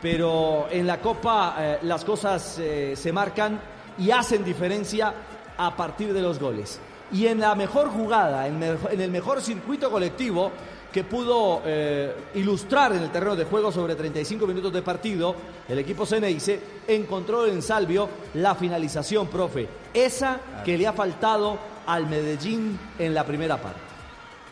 [0.00, 3.60] pero en la Copa eh, las cosas eh, se marcan
[3.98, 5.12] y hacen diferencia
[5.58, 6.80] a partir de los goles.
[7.12, 10.52] Y en la mejor jugada, en el mejor circuito colectivo
[10.92, 15.34] que pudo eh, ilustrar en el terreno de juego sobre 35 minutos de partido,
[15.68, 22.06] el equipo Ceneice encontró en Salvio la finalización, profe, esa que le ha faltado al
[22.06, 23.80] Medellín en la primera parte.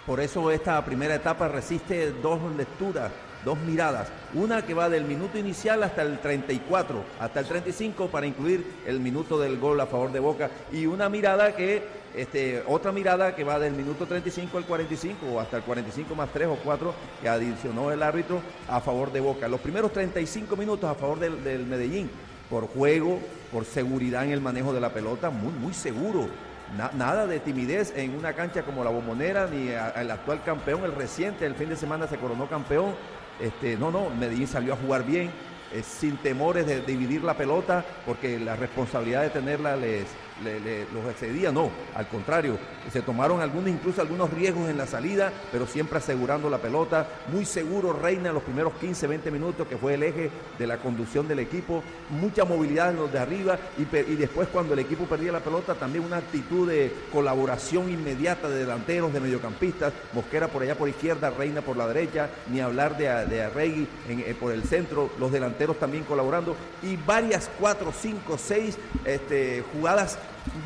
[0.07, 3.13] Por eso esta primera etapa resiste dos lecturas,
[3.45, 4.09] dos miradas.
[4.35, 9.01] Una que va del minuto inicial hasta el 34, hasta el 35 para incluir el
[9.01, 10.51] minuto del gol a favor de Boca.
[10.73, 11.83] Y una mirada que,
[12.15, 16.29] este, otra mirada que va del minuto 35 al 45 o hasta el 45 más
[16.33, 19.49] 3 o 4 que adicionó el árbitro a favor de Boca.
[19.49, 22.11] Los primeros 35 minutos a favor del, del Medellín,
[22.51, 23.21] por juego,
[23.53, 26.29] por seguridad en el manejo de la pelota, muy, muy seguro.
[26.77, 30.85] Na- nada de timidez en una cancha como la Bombonera, ni a- el actual campeón,
[30.85, 32.95] el reciente, el fin de semana se coronó campeón.
[33.41, 35.31] Este, no, no, Medellín salió a jugar bien,
[35.73, 40.07] eh, sin temores de, dividir la pelota, porque la responsabilidad de tenerla les,
[40.45, 42.57] le- le- los excedía, no, al contrario,
[42.93, 47.45] se tomaron algunos, incluso algunos riesgos en la salida, pero siempre asegurando la pelota, muy
[47.45, 51.27] seguro Reina en los primeros 15, 20 minutos, que fue el eje de la conducción
[51.29, 53.85] del equipo, mucha movilidad en los de arriba, y,
[54.17, 59.13] después cuando el equipo perdía la pelota, también una actitud de colaboración inmediata de delanteros,
[59.13, 63.43] de mediocampistas, Mosquera por allá por izquierda, Reina por la derecha, ni hablar de, de
[63.43, 69.63] Arregui eh, por el centro, los delanteros también colaborando, y varias cuatro, cinco, seis este,
[69.73, 70.19] jugadas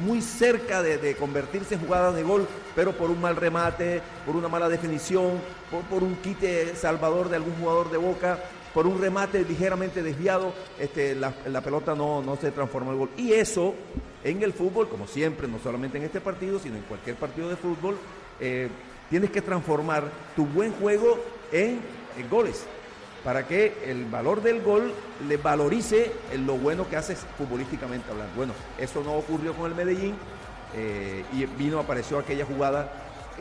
[0.04, 4.48] muy cerca de, convertirse en jugadas de gol, pero por un mal remate, por una
[4.48, 5.40] mala definición,
[5.90, 8.38] por, un quite salvador de algún jugador de boca,
[8.74, 13.10] por un remate ligeramente desviado, este, la, pelota no, no se transformó en gol.
[13.16, 13.74] Y eso
[14.24, 17.56] en el fútbol, como siempre, no solamente en este partido, sino en cualquier partido de
[17.56, 17.96] fútbol,
[18.40, 18.68] eh,
[19.10, 21.18] tienes que transformar tu buen juego
[21.52, 21.80] en
[22.30, 22.64] goles
[23.24, 24.92] para que el valor del gol
[25.26, 28.34] le valorice en lo bueno que haces futbolísticamente hablando.
[28.34, 30.14] Bueno, eso no ocurrió con el Medellín
[30.74, 32.92] eh, y vino, apareció aquella jugada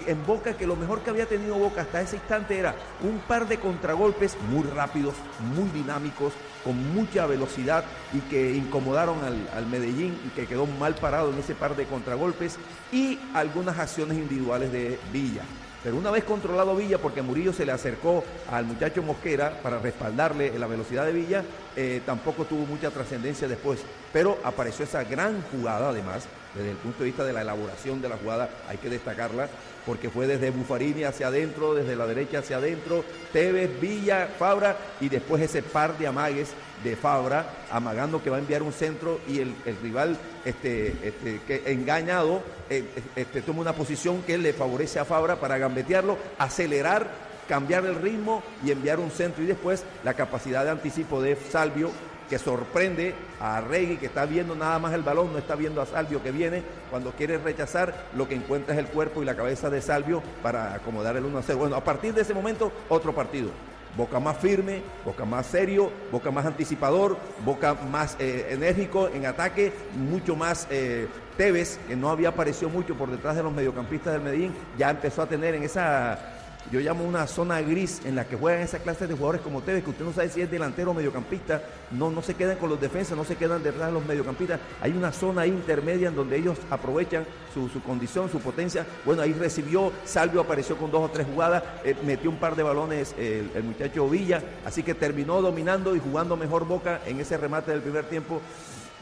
[0.07, 3.47] en Boca que lo mejor que había tenido Boca hasta ese instante era un par
[3.47, 5.15] de contragolpes muy rápidos,
[5.55, 11.31] muy dinámicos, con mucha velocidad y que incomodaron al Medellín y que quedó mal parado
[11.31, 12.57] en ese par de contragolpes
[12.91, 15.43] y algunas acciones individuales de Villa.
[15.83, 20.57] Pero una vez controlado Villa, porque Murillo se le acercó al muchacho Mosquera para respaldarle
[20.57, 21.43] la velocidad de Villa,
[21.75, 23.79] eh, tampoco tuvo mucha trascendencia después.
[24.13, 28.09] Pero apareció esa gran jugada, además, desde el punto de vista de la elaboración de
[28.09, 29.49] la jugada, hay que destacarla,
[29.85, 35.09] porque fue desde Bufarini hacia adentro, desde la derecha hacia adentro, Tevez, Villa, Fabra, y
[35.09, 36.49] después ese par de amagues
[36.83, 41.39] de Fabra, amagando que va a enviar un centro y el, el rival este, este,
[41.45, 42.83] que engañado eh,
[43.15, 47.07] este, toma una posición que le favorece a Fabra para gambetearlo, acelerar,
[47.47, 51.91] cambiar el ritmo y enviar un centro y después la capacidad de anticipo de Salvio
[52.31, 55.85] que sorprende a Regui que está viendo nada más el balón, no está viendo a
[55.85, 59.69] Salvio que viene, cuando quiere rechazar lo que encuentra es el cuerpo y la cabeza
[59.69, 61.59] de Salvio para acomodar el 1 a 0.
[61.59, 63.49] Bueno, a partir de ese momento, otro partido.
[63.97, 69.73] Boca más firme, Boca más serio, Boca más anticipador, Boca más eh, enérgico en ataque,
[69.95, 74.21] mucho más eh, Tevez, que no había aparecido mucho por detrás de los mediocampistas del
[74.21, 76.30] Medellín, ya empezó a tener en esa,
[76.69, 79.83] yo llamo una zona gris en la que juegan esa clase de jugadores como Tevez,
[79.83, 82.79] que usted no sabe si es delantero o mediocampista, no, no se quedan con los
[82.79, 86.57] defensas, no se quedan detrás de los mediocampistas, hay una zona intermedia en donde ellos
[86.69, 91.25] aprovechan su, su condición, su potencia, bueno, ahí recibió, Salvio apareció con dos o tres
[91.25, 95.95] jugadas, eh, metió un par de balones el, el muchacho Villa, así que terminó dominando
[95.95, 98.41] y jugando mejor Boca en ese remate del primer tiempo.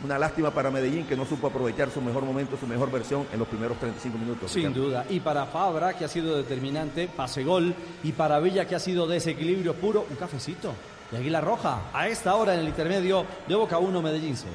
[0.03, 3.39] Una lástima para Medellín que no supo aprovechar su mejor momento, su mejor versión en
[3.39, 4.51] los primeros 35 minutos.
[4.51, 4.81] Sin Ricardo.
[4.81, 5.05] duda.
[5.09, 7.75] Y para Fabra, que ha sido determinante, pase gol.
[8.03, 10.73] Y para Villa, que ha sido desequilibrio puro, un cafecito.
[11.11, 14.53] Y Águila Roja, a esta hora en el intermedio de Boca 1, Medellín 0.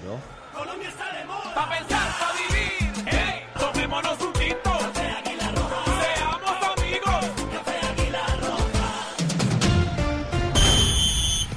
[0.55, 2.04] Colombia está de moda.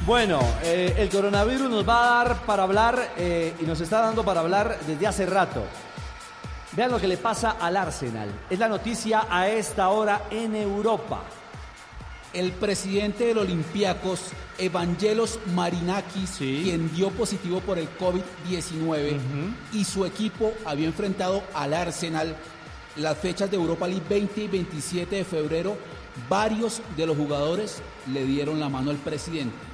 [0.08, 4.24] Bueno, eh, el coronavirus nos va a dar para hablar eh, y nos está dando
[4.24, 5.66] para hablar desde hace rato.
[6.72, 8.30] Vean lo que le pasa al Arsenal.
[8.50, 11.24] Es la noticia a esta hora en Europa.
[12.32, 19.20] El presidente del Olympiacos, Evangelos Marinakis, quien dio positivo por el COVID-19
[19.74, 22.34] y su equipo había enfrentado al Arsenal
[22.96, 25.78] las fechas de Europa League 20 y 27 de febrero,
[26.30, 27.82] varios de los jugadores
[28.14, 29.67] le dieron la mano al presidente.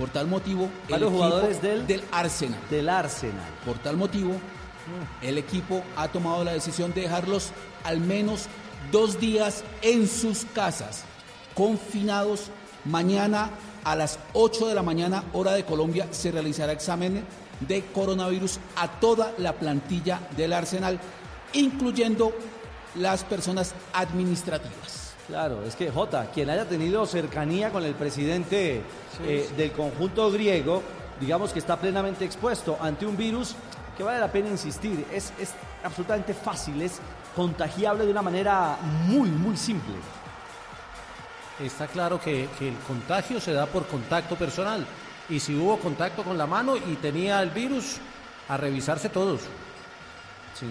[0.00, 2.58] Por tal motivo, el equipo jugadores del- del Arsenal.
[2.70, 3.46] Del Arsenal.
[3.66, 4.32] Por tal motivo,
[5.22, 7.50] el equipo ha tomado la decisión de dejarlos
[7.84, 8.46] al menos
[8.90, 11.04] dos días en sus casas,
[11.54, 12.50] confinados.
[12.86, 13.50] Mañana
[13.84, 17.22] a las 8 de la mañana, hora de Colombia, se realizará examen
[17.60, 20.98] de coronavirus a toda la plantilla del Arsenal,
[21.52, 22.32] incluyendo
[22.94, 24.99] las personas administrativas.
[25.30, 28.82] Claro, es que Jota, quien haya tenido cercanía con el presidente
[29.22, 30.82] eh, del conjunto griego,
[31.20, 33.54] digamos que está plenamente expuesto ante un virus
[33.96, 36.98] que vale la pena insistir, es, es absolutamente fácil, es
[37.36, 39.94] contagiable de una manera muy, muy simple.
[41.60, 44.84] Está claro que, que el contagio se da por contacto personal.
[45.28, 47.98] Y si hubo contacto con la mano y tenía el virus,
[48.48, 49.42] a revisarse todos.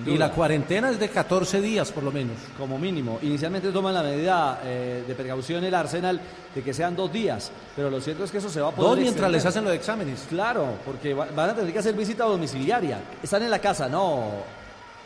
[0.06, 2.36] Y la cuarentena es de 14 días por lo menos.
[2.58, 3.20] Como mínimo.
[3.22, 6.20] Inicialmente toman la medida eh, de precaución el Arsenal
[6.54, 8.90] de que sean dos días, pero lo cierto es que eso se va a poder
[8.90, 9.32] Dos mientras extender.
[9.32, 10.26] les hacen los exámenes.
[10.30, 13.00] Claro, porque va- van a tener que hacer visita domiciliaria.
[13.24, 14.32] Están en la casa, no.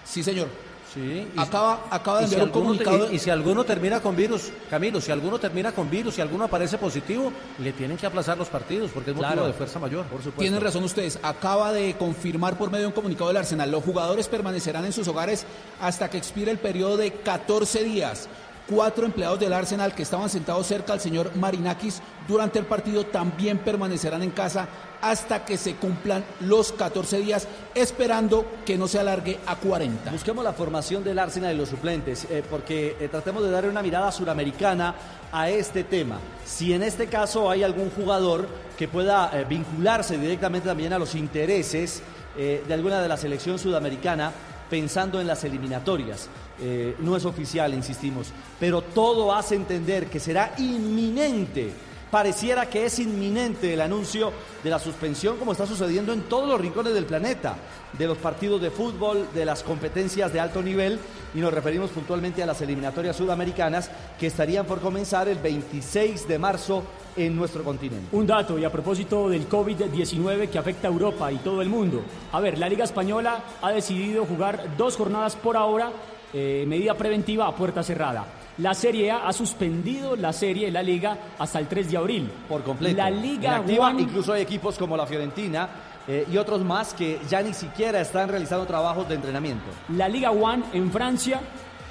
[0.06, 0.48] Sí, señor.
[0.94, 3.12] Sí, y- Acaba, acaba de y si, enviar un comunicado.
[3.12, 6.44] y- y si alguno termina con virus, Camilo, si alguno termina con virus, si alguno
[6.44, 9.48] aparece positivo, le tienen que aplazar los partidos porque es motivo Claro.
[9.48, 10.06] de fuerza mayor.
[10.06, 10.40] Por supuesto.
[10.42, 11.18] Tienen razón ustedes.
[11.24, 13.72] Acaba de confirmar por medio de un comunicado del Arsenal.
[13.72, 15.46] Los jugadores permanecerán en sus hogares
[15.82, 18.28] hasta que expire el periodo de 14 días.
[18.68, 23.58] Cuatro empleados del Arsenal que estaban sentados cerca al señor Marinakis durante el partido también
[23.58, 24.68] permanecerán en casa
[25.04, 27.46] hasta que se cumplan los 14 días,
[27.76, 30.12] esperando que no se alargue a 40.
[30.12, 33.82] Busquemos la formación del Arsenal y los suplentes, eh, porque eh, tratemos de darle una
[33.84, 34.96] mirada suramericana
[35.30, 36.20] a este tema.
[36.46, 38.48] Si en este caso hay algún jugador
[38.78, 42.02] que pueda eh, vincularse directamente también a los intereses
[42.36, 44.32] de alguna de la selección sudamericana,
[44.68, 46.30] pensando en las eliminatorias.
[46.60, 48.28] Eh, no es oficial, insistimos,
[48.60, 51.72] pero todo hace entender que será inminente.
[52.12, 54.32] Pareciera que es inminente el anuncio
[54.64, 57.56] de la suspensión, como está sucediendo en todos los rincones del planeta,
[57.98, 61.00] de los partidos de fútbol, de las competencias de alto nivel,
[61.34, 63.90] y nos referimos puntualmente a las eliminatorias sudamericanas
[64.20, 66.84] que estarían por comenzar el 26 de marzo
[67.16, 68.16] en nuestro continente.
[68.16, 72.04] Un dato, y a propósito del COVID-19 que afecta a Europa y todo el mundo.
[72.32, 75.92] A ver, la Liga Española ha decidido jugar dos jornadas por ahora,
[76.34, 78.26] eh, medida preventiva a puerta cerrada.
[78.60, 82.30] La Serie A ha suspendido la serie, la Liga, hasta el 3 de abril.
[82.48, 82.98] Por completo.
[82.98, 85.70] La Liga Inactiva, One- incluso hay equipos como la Fiorentina
[86.08, 89.64] eh, y otros más que ya ni siquiera están realizando trabajos de entrenamiento.
[89.96, 91.40] La Liga One en Francia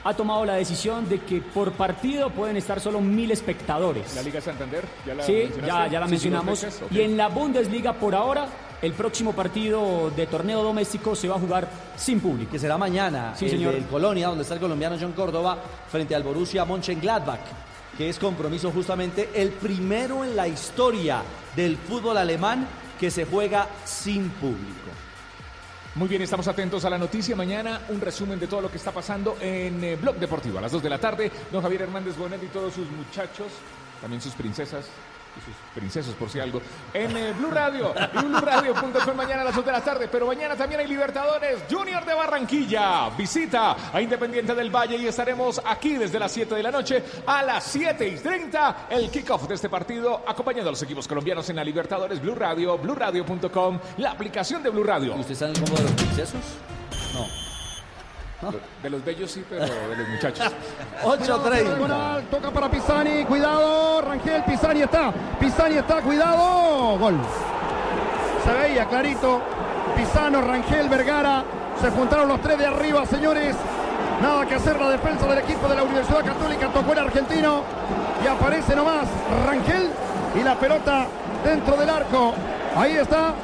[0.05, 4.15] ha tomado la decisión de que por partido pueden estar solo mil espectadores.
[4.17, 6.61] La Liga Santander, ya la Sí, ya, ya la Sí, mencionamos.
[6.63, 6.81] veces.
[6.91, 8.47] Y en la Bundesliga por ahora,
[8.83, 12.51] el próximo partido de torneo doméstico se va a jugar sin público.
[12.51, 13.75] Que será mañana Sí, el señor.
[13.75, 15.59] del Colonia, donde está el colombiano John Córdoba,
[15.91, 17.41] frente al Borussia Mönchengladbach,
[17.97, 21.23] que es compromiso justamente el primero en la historia
[21.55, 22.67] del fútbol alemán
[22.99, 24.91] que se juega sin público.
[25.95, 27.37] Muy bien, estamos atentos a la noticia.
[27.37, 30.57] Mañana un resumen de todo lo que está pasando en eh, Blog Deportivo.
[30.57, 33.49] A las 2 de la tarde, don Javier Hernández Bonet y todos sus muchachos,
[34.01, 34.87] también sus princesas
[35.37, 36.61] y sus princesos por si algo,
[36.93, 40.09] en eh, Blue Radio y blueradio.com mañana a las 2 de la tarde.
[40.09, 43.11] Pero mañana también hay Libertadores Junior de Barranquilla.
[43.11, 47.43] Visita a Independiente del Valle y estaremos aquí desde las 7 de la noche a
[47.43, 48.87] las 7 y 30.
[48.91, 52.79] El kickoff de este partido acompañando a los equipos colombianos en la Libertadores Blue Radio,
[52.79, 55.17] blueradio.com, la aplicación de Blue Radio.
[55.17, 56.41] ¿Y usted el combo de los princesos?
[57.15, 57.52] No.
[58.83, 60.53] De los bellos sí, pero de los muchachos.
[61.05, 61.63] 8.30.
[61.63, 67.15] Diagonal, Toca para Pisani, cuidado, Rangel, Pisani está, Pisani está, cuidado, gol.
[68.45, 69.41] Se veía clarito,
[69.97, 71.45] Pisano, Rangel, Vergara,
[71.81, 73.55] se juntaron los tres de arriba, señores.
[74.21, 77.63] Nada que hacer la defensa del equipo de la Universidad Católica, tocó el argentino
[78.25, 79.07] y aparece nomás
[79.47, 79.89] Rangel
[80.39, 81.07] y la pelota
[81.45, 82.35] dentro del arco.
[82.77, 83.35] Ahí está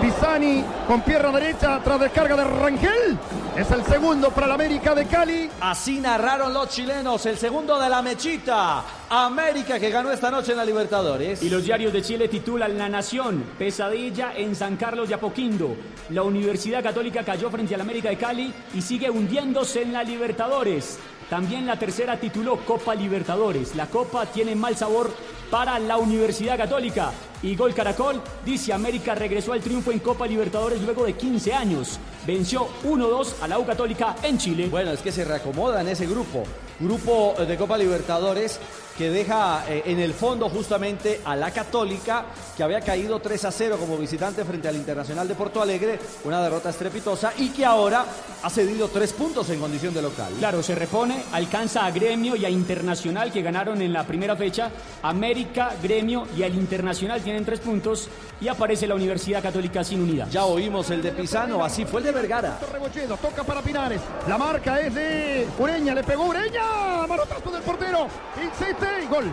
[0.00, 3.18] Pisani con pierna derecha tras descarga de Rangel.
[3.58, 5.50] Es el segundo para la América de Cali.
[5.60, 8.84] Así narraron los chilenos, el segundo de la mechita.
[9.10, 11.42] América que ganó esta noche en la Libertadores.
[11.42, 15.74] Y los diarios de Chile titulan La Nación, pesadilla en San Carlos de Apoquindo.
[16.10, 21.00] La Universidad Católica cayó frente al América de Cali y sigue hundiéndose en la Libertadores.
[21.28, 23.74] También la tercera tituló Copa Libertadores.
[23.74, 25.10] La Copa tiene mal sabor
[25.50, 27.10] para la Universidad Católica.
[27.42, 31.98] Y Gol Caracol dice América regresó al triunfo en Copa Libertadores luego de 15 años.
[32.26, 34.68] Venció 1-2 a la U Católica en Chile.
[34.68, 36.42] Bueno, es que se reacomoda en ese grupo.
[36.80, 38.58] Grupo eh, de Copa Libertadores
[38.98, 43.52] que deja eh, en el fondo justamente a la Católica, que había caído 3 a
[43.52, 48.04] 0 como visitante frente al Internacional de Porto Alegre, una derrota estrepitosa, y que ahora
[48.42, 50.32] ha cedido 3 puntos en condición de local.
[50.40, 54.72] Claro, se repone, alcanza a Gremio y a Internacional que ganaron en la primera fecha.
[55.02, 58.08] América, Gremio y el Internacional tienen tres puntos
[58.40, 60.28] y aparece la Universidad Católica sin unidad.
[60.30, 62.58] Ya oímos el de Pisano, así fue el de Vergara.
[62.72, 64.00] Rebolledo, toca para Pinares.
[64.26, 67.06] La marca es de Ureña, le pegó Ureña.
[67.06, 68.06] Manotazo del portero.
[68.42, 69.26] Insiste y gol.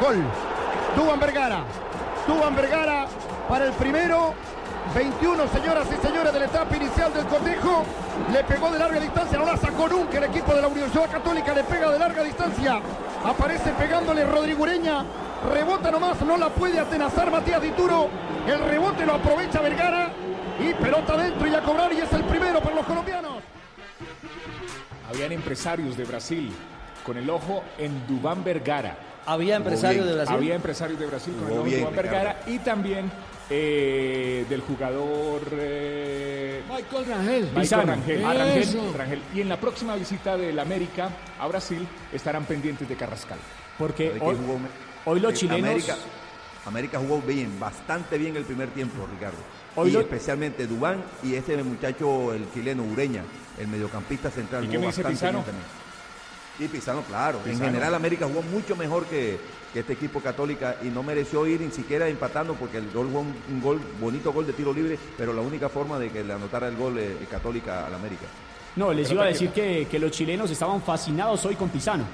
[0.00, 0.22] Gol.
[0.94, 1.64] Duban Vergara.
[2.28, 3.08] Duban Vergara
[3.48, 4.32] para el primero.
[4.94, 7.84] 21, señoras y señores, de la etapa inicial del cotejo.
[8.32, 11.52] Le pegó de larga distancia, no la sacó nunca el equipo de la Universidad Católica.
[11.52, 12.80] Le pega de larga distancia.
[13.24, 15.04] Aparece pegándole Rodrigo Ureña.
[15.46, 18.08] Rebota nomás, no la puede atenazar Matías Dituro.
[18.46, 20.10] El rebote lo aprovecha Vergara.
[20.58, 23.42] Y pelota dentro y a cobrar y es el primero para los colombianos.
[25.08, 26.50] Habían empresarios de Brasil
[27.04, 28.96] con el ojo en Dubán Vergara.
[29.26, 30.34] Había empresarios de Brasil.
[30.34, 33.10] Había empresarios de Brasil con el ojo en Dubán Vergara y también
[33.50, 37.50] eh, del jugador eh, Michael Rangel.
[37.54, 37.86] Michael.
[37.86, 38.24] Rangel.
[38.24, 38.92] Ah, Rangel, Eso.
[38.96, 39.22] Rangel.
[39.34, 43.38] Y en la próxima visita del América a Brasil estarán pendientes de Carrascal.
[43.78, 44.36] Porque ¿Sabe que hoy,
[45.06, 45.64] hoy los eh, chilenos...
[45.70, 45.96] América,
[46.66, 49.38] América jugó bien, bastante bien el primer tiempo, Ricardo.
[49.76, 53.22] Hoy y lo- especialmente Dubán y este muchacho, el chileno Ureña,
[53.58, 54.64] el mediocampista central.
[54.64, 55.38] ¿Y qué jugó me dice bastante Pisano?
[55.38, 55.66] bien también.
[56.58, 57.40] Y Pisano, claro.
[57.46, 59.38] En general América jugó mucho mejor que,
[59.74, 63.20] que este equipo católica y no mereció ir ni siquiera empatando porque el gol fue
[63.20, 66.32] un, un gol, bonito gol de tiro libre, pero la única forma de que le
[66.32, 68.24] anotara el gol eh, católica al América.
[68.74, 72.04] No, les Pero iba a decir que, que los chilenos estaban fascinados hoy con Pisano.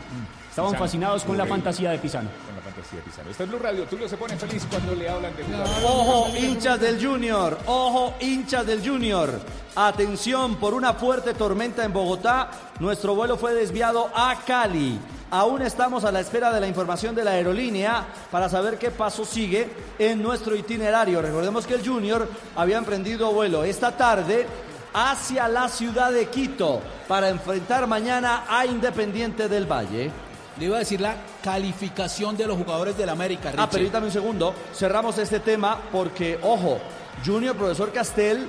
[0.53, 0.85] Estaban Pisano.
[0.85, 2.29] fascinados con la fantasía de Pisano.
[2.45, 3.31] Con la fantasía de Pizarro.
[3.31, 3.85] Esta es Blue Radio.
[3.85, 5.83] Tulio se pone feliz cuando le hablan de jugadores.
[5.83, 7.59] Ojo, hinchas del Junior.
[7.65, 9.41] Ojo, hinchas del Junior.
[9.75, 15.01] Atención, por una fuerte tormenta en Bogotá, nuestro vuelo fue desviado a Cali.
[15.31, 19.25] Aún estamos a la espera de la información de la aerolínea para saber qué paso
[19.25, 21.23] sigue en nuestro itinerario.
[21.23, 24.47] Recordemos que el Junior había emprendido vuelo esta tarde
[24.93, 30.11] hacia la ciudad de Quito para enfrentar mañana a Independiente del Valle.
[30.59, 33.49] Le iba a decir la calificación de los jugadores del América.
[33.57, 33.71] Ah, Richie.
[33.79, 34.55] permítame un segundo.
[34.75, 36.79] Cerramos este tema porque, ojo,
[37.25, 38.49] Junior Profesor Castel,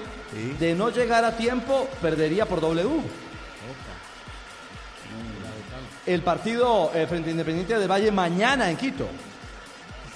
[0.60, 2.90] de no llegar a tiempo, perdería por W.
[6.06, 9.08] El partido eh, frente a Independiente del Valle mañana en Quito.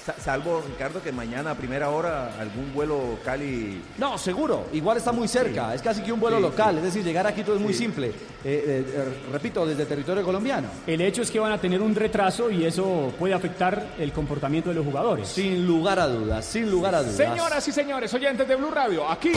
[0.07, 3.81] Sa- Salvo, Ricardo, que mañana a primera hora algún vuelo Cali.
[3.97, 4.67] No, seguro.
[4.71, 5.75] Igual está muy cerca.
[5.75, 6.71] Es casi que un vuelo Sí, local.
[6.75, 6.77] sí.
[6.77, 8.07] Es decir, llegar a Quito es muy simple.
[8.07, 8.13] Eh,
[8.45, 10.69] eh, eh, repito, desde territorio colombiano.
[10.87, 14.69] El hecho es que van a tener un retraso y eso puede afectar el comportamiento
[14.69, 15.27] de los jugadores.
[15.27, 17.17] Sin lugar a dudas, sin lugar a dudas.
[17.17, 19.33] Señoras y señores, oyentes de Blue Radio, aquí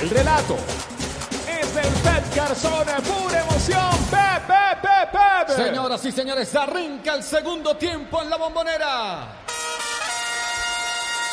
[0.00, 0.56] el relato
[1.70, 3.90] es del Pet Garzón, pura emoción.
[4.10, 5.64] Pepe, Pepe, Pepe.
[5.64, 9.39] Señoras y señores, arranca el segundo tiempo en la bombonera.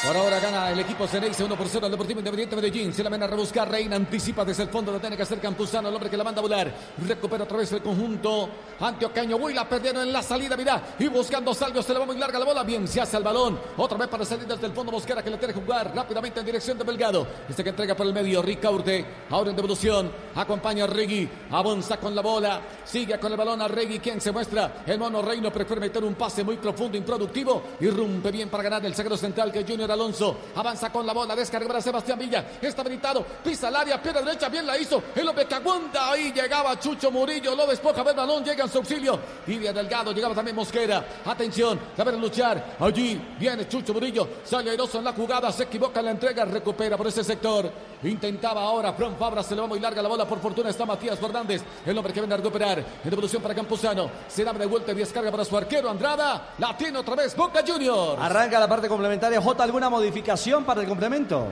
[0.03, 2.93] Por ahora gana el equipo Ceneice 1 por 0 al Deportivo Independiente Medellín.
[2.93, 3.69] Se la ven a rebuscar.
[3.69, 4.91] Reina anticipa desde el fondo.
[4.91, 6.71] Lo tiene que hacer Campuzano, el hombre que la manda a volar.
[7.07, 8.47] Recupera otra vez el conjunto
[8.79, 9.37] antioqueño.
[9.37, 10.95] Uy, la perdieron en la salida, mirá.
[10.99, 11.81] Y buscando Salvio.
[11.81, 12.63] Se le va muy larga la bola.
[12.63, 13.59] Bien, se hace el balón.
[13.75, 14.91] Otra vez para salir desde el fondo.
[14.91, 17.27] Mosquera que le tiene que jugar rápidamente en dirección de Belgado.
[17.49, 18.43] Este que entrega por el medio.
[18.43, 19.03] Ricaurte.
[19.31, 20.11] Ahora en devolución.
[20.35, 21.27] Acompaña a Regui.
[21.49, 22.61] Avanza con la bola.
[22.85, 23.97] Sigue con el balón a Regui.
[23.97, 24.83] Quien se muestra.
[24.85, 27.63] El mono Reino prefiere meter un pase muy profundo, improductivo.
[27.79, 30.37] Irrumpe bien para ganar el sagro central que es Alonso.
[30.55, 31.35] Avanza con la bola.
[31.35, 32.45] Descarga para Sebastián Villa.
[32.61, 33.25] Está habilitado.
[33.43, 34.01] Pisa el área.
[34.01, 34.49] Pierna derecha.
[34.49, 35.01] Bien la hizo.
[35.15, 36.11] El hombre que aguanta.
[36.11, 37.55] Ahí llegaba Chucho Murillo.
[37.55, 38.43] Lo despoja del balón.
[38.43, 39.19] Llega en su auxilio.
[39.45, 40.11] Livia Delgado.
[40.11, 41.05] Llegaba también Mosquera.
[41.25, 41.79] Atención.
[41.95, 42.77] Saber luchar.
[42.79, 44.27] Allí viene Chucho Murillo.
[44.43, 45.51] Sale airoso en la jugada.
[45.51, 46.45] Se equivoca en la entrega.
[46.45, 47.71] Recupera por ese sector.
[48.03, 48.93] Intentaba ahora.
[48.93, 49.43] Fran Fabra.
[49.43, 50.27] Se le va muy larga la bola.
[50.27, 51.63] Por fortuna está Matías Fernández.
[51.85, 52.79] El hombre que viene a recuperar.
[53.03, 54.09] En devolución para Campuzano.
[54.27, 56.53] Se da de vuelta y descarga para su arquero Andrada.
[56.57, 58.19] La tiene otra vez Boca Juniors.
[58.21, 59.41] Arranca la parte complementaria.
[59.41, 61.49] J, ¿alguna modificación para el complemento?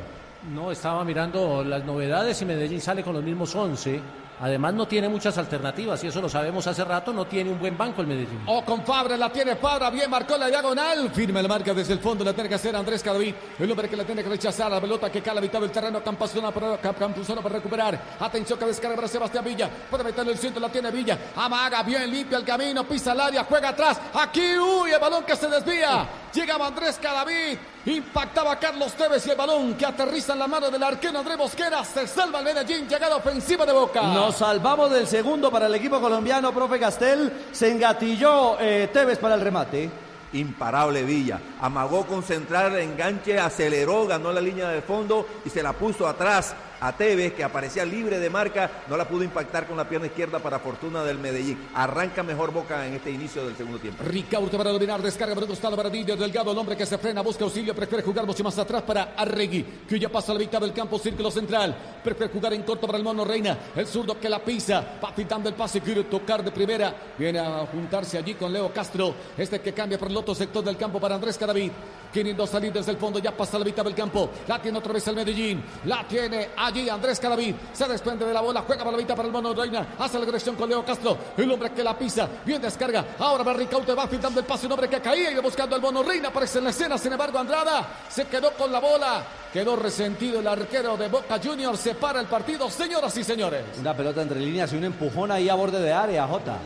[0.52, 4.02] No, estaba mirando las novedades y Medellín sale con los mismos 11.
[4.42, 7.78] Además no tiene muchas alternativas y eso lo sabemos hace rato, no tiene un buen
[7.78, 8.42] banco el Medellín.
[8.48, 11.10] O con Fabra, la tiene Fabra, bien marcó la diagonal.
[11.12, 13.34] Firma la marca desde el fondo, la tiene que hacer Andrés Cadavid.
[13.60, 16.04] El hombre que la tiene que rechazar, la pelota que cala a mitad del terreno.
[16.04, 18.00] Campuzano para, Camp- Campuzano para recuperar.
[18.20, 19.70] Atención que descarga para Sebastián Villa.
[19.90, 21.18] Puede meterle el centro, la tiene Villa.
[21.36, 24.00] Amaga, bien limpia el camino, pisa el área, juega atrás.
[24.14, 26.08] Aquí, uy, el balón que se desvía.
[26.34, 27.58] Llegaba Andrés Cadavid.
[27.86, 31.38] Impactaba a Carlos Tevez y el balón que aterriza en la mano del arquero Andrés
[31.38, 31.86] Mosquera.
[31.86, 34.02] Se salva el Medellín, llegada ofensiva de Boca.
[34.26, 37.32] Nos salvamos del segundo para el equipo colombiano, profe Castel.
[37.52, 39.88] Se engatilló eh, Tevez para el remate.
[40.34, 41.40] Imparable Villa.
[41.62, 46.56] Amagó concentrar el enganche, aceleró, ganó la línea del fondo y se la puso atrás
[46.88, 48.70] a Tevez, que aparecía libre de marca.
[48.88, 51.58] No la pudo impactar con la pierna izquierda para fortuna del Medellín.
[51.74, 54.04] Arranca mejor Boca en este inicio del segundo tiempo.
[54.04, 57.22] Ricaurte para dominar, descarga por un costado para Didier Delgado, el hombre que se frena,
[57.22, 60.62] busca auxilio, prefiere jugar mucho más atrás para Arregui, que ya pasa a la mitad
[60.62, 64.30] del campo, círculo central, prefiere jugar en corto para el mono Reina, el zurdo que
[64.30, 68.54] la pisa, va pintando el pase, quiere tocar de primera, viene a juntarse allí con
[68.54, 71.72] Leo Castro, este que cambia por el otro sector del campo para Andrés Cadavid,
[72.14, 74.94] queriendo salir desde el fondo, ya pasa a la mitad del campo, la tiene otra
[74.94, 78.92] vez el Medellín, la tiene allí Andrés Cadavid, se desprende de la bola, juega para
[78.92, 81.84] la mitad para el mono Reina, hace la conexión con Leo Castro, el hombre que
[81.84, 85.32] la pisa, bien descarga, ahora va Ricaurte, va pintando el pase, un hombre que caía
[85.32, 88.72] y buscando al mono Reina, aparece en la escena, sin embargo Andrada se quedó con
[88.72, 89.24] la bola,
[89.54, 93.64] quedó resentido el arquero de Boca Juniors, se para el partido, señoras y señores.
[93.80, 96.58] Una pelota entre líneas y un empujón ahí a borde de área, J.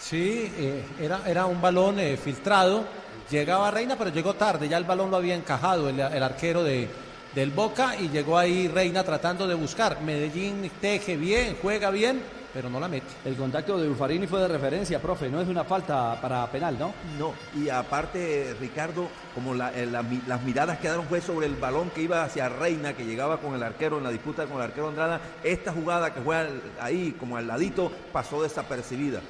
[0.00, 2.84] Sí, eh, era, era un balón eh, filtrado,
[3.30, 6.88] llegaba Reina, pero llegó tarde, ya el balón lo había encajado el, el arquero de,
[7.36, 10.00] del Boca y llegó ahí Reina tratando de buscar.
[10.00, 12.20] Medellín teje bien, juega bien,
[12.54, 13.06] pero no la mete.
[13.26, 16.94] El contacto de Bufarini fue de referencia, profe, no es una falta para penal, ¿no?
[17.18, 21.90] No, y aparte, Ricardo, como la- eh, la las miradas quedaron fue sobre el balón
[21.90, 24.88] que iba hacia Reina, que llegaba con el arquero en la disputa con el arquero
[24.88, 26.48] Andrada, esta jugada que juega
[26.80, 29.20] ahí como al ladito pasó desapercibida.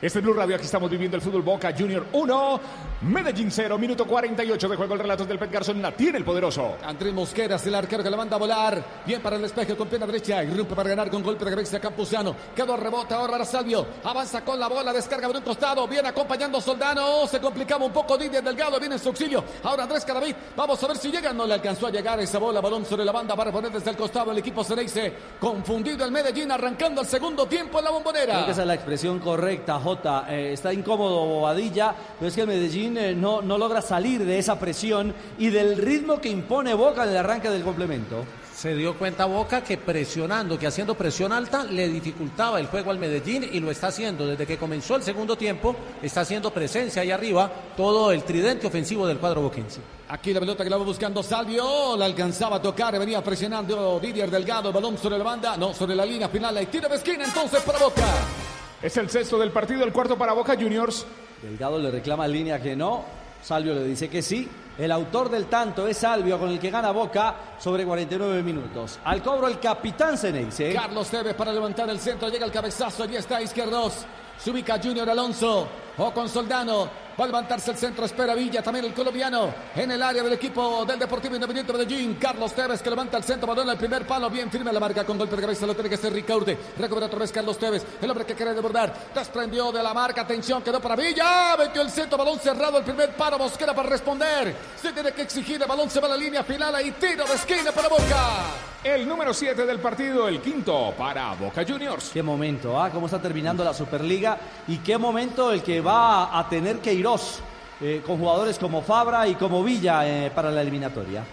[0.00, 2.60] Este es Blue Radio, aquí estamos viviendo el fútbol Boca Junior 1,
[3.02, 4.94] Medellín 0, minuto 48 de juego.
[4.94, 6.76] El relato del Pet Garzón la tiene el poderoso.
[6.84, 8.84] Andrés Mosqueras, el arquero que la manda a volar.
[9.04, 10.44] Bien para el despeje con pierna derecha.
[10.44, 12.36] Irrumpe para ganar con golpe de cabeza Campuzano.
[12.54, 13.84] Quedó rebote ahora para Salvio.
[14.04, 15.88] Avanza con la bola, descarga por un costado.
[15.88, 17.26] Viene acompañando Soldano.
[17.26, 18.78] Se complicaba un poco Didier Delgado.
[18.78, 19.42] Viene en su auxilio.
[19.64, 20.32] Ahora Andrés Caraví.
[20.56, 21.32] Vamos a ver si llega.
[21.32, 22.60] No le alcanzó a llegar esa bola.
[22.60, 25.12] Balón sobre la banda para poner desde el costado el equipo Ceneice.
[25.40, 28.34] Confundido el Medellín arrancando el segundo tiempo en la bombonera.
[28.34, 30.26] Creo que esa es la expresión correcta, J.
[30.28, 34.38] Eh, está incómodo Bobadilla, pero es que el Medellín eh, no, no logra salir de
[34.38, 38.24] esa presión y del ritmo que impone Boca en el arranque del complemento.
[38.54, 42.98] Se dio cuenta Boca que presionando, que haciendo presión alta, le dificultaba el juego al
[42.98, 44.26] Medellín y lo está haciendo.
[44.26, 49.06] Desde que comenzó el segundo tiempo, está haciendo presencia ahí arriba todo el tridente ofensivo
[49.06, 49.80] del cuadro boquense.
[50.08, 54.30] Aquí la pelota que la va buscando Salvio, la alcanzaba a tocar, venía presionando Didier
[54.30, 57.62] Delgado, balón sobre la banda, no, sobre la línea final, y tiro de esquina entonces
[57.62, 58.06] para Boca.
[58.80, 61.04] Es el sexto del partido, el cuarto para Boca Juniors.
[61.42, 63.04] Delgado le reclama en línea que no.
[63.42, 64.48] Salvio le dice que sí.
[64.78, 69.00] El autor del tanto es Salvio con el que gana Boca sobre 49 minutos.
[69.02, 70.72] Al cobro el capitán Ceneice.
[70.72, 74.06] Carlos Tevez para levantar el centro, llega el cabezazo, allí está izquierdos.
[74.38, 75.66] Se ubica Junior Alonso
[75.96, 77.07] o con Soldano.
[77.18, 80.84] Va a levantarse el centro, espera Villa, también el colombiano en el área del equipo
[80.84, 82.14] del Deportivo Independiente Medellín.
[82.14, 85.18] Carlos Tevez que levanta el centro, balón al primer palo, bien firme la marca con
[85.18, 86.56] golpe de cabeza, lo tiene que hacer Ricaurte.
[86.78, 90.62] Recupera otra vez Carlos Tevez, el hombre que quiere desbordar, desprendió de la marca, atención,
[90.62, 94.54] quedó para Villa, metió el centro, balón cerrado, el primer palo, Mosquera para responder.
[94.80, 97.34] Se tiene que exigir, el balón se va a la línea final, ahí tiro de
[97.34, 98.67] esquina para Boca.
[98.84, 102.10] El número 7 del partido, el quinto para Boca Juniors.
[102.12, 102.90] Qué momento, ¿ah?
[102.90, 107.40] Cómo está terminando la Superliga y qué momento el que va a tener Queiroz
[107.80, 111.24] eh, con jugadores como Fabra y como Villa eh, para la eliminatoria.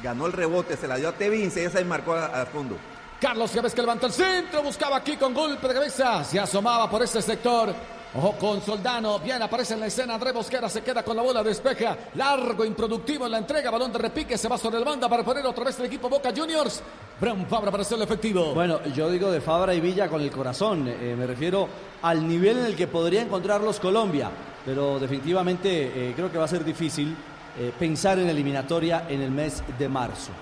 [0.00, 2.76] Ganó el rebote, se la dio a Tevin, se se marcó al fondo.
[3.20, 7.02] Carlos Gávez que levantó el centro, buscaba aquí con golpe de cabeza, se asomaba por
[7.02, 7.74] ese sector.
[8.14, 11.42] Ojo con Soldano, bien aparece en la escena André Bosquera, se queda con la bola,
[11.42, 15.24] despeja, largo, improductivo en la entrega, balón de repique, se va sobre el banda para
[15.24, 16.82] poner otra vez el equipo Boca Juniors.
[17.18, 18.52] Brown Fabra para hacerlo efectivo.
[18.52, 21.66] Bueno, yo digo de Fabra y Villa con el corazón, eh, me refiero
[22.02, 24.30] al nivel en el que podría encontrarlos Colombia,
[24.62, 27.16] pero definitivamente eh, creo que va a ser difícil
[27.58, 30.32] eh, pensar en eliminatoria en el mes de marzo.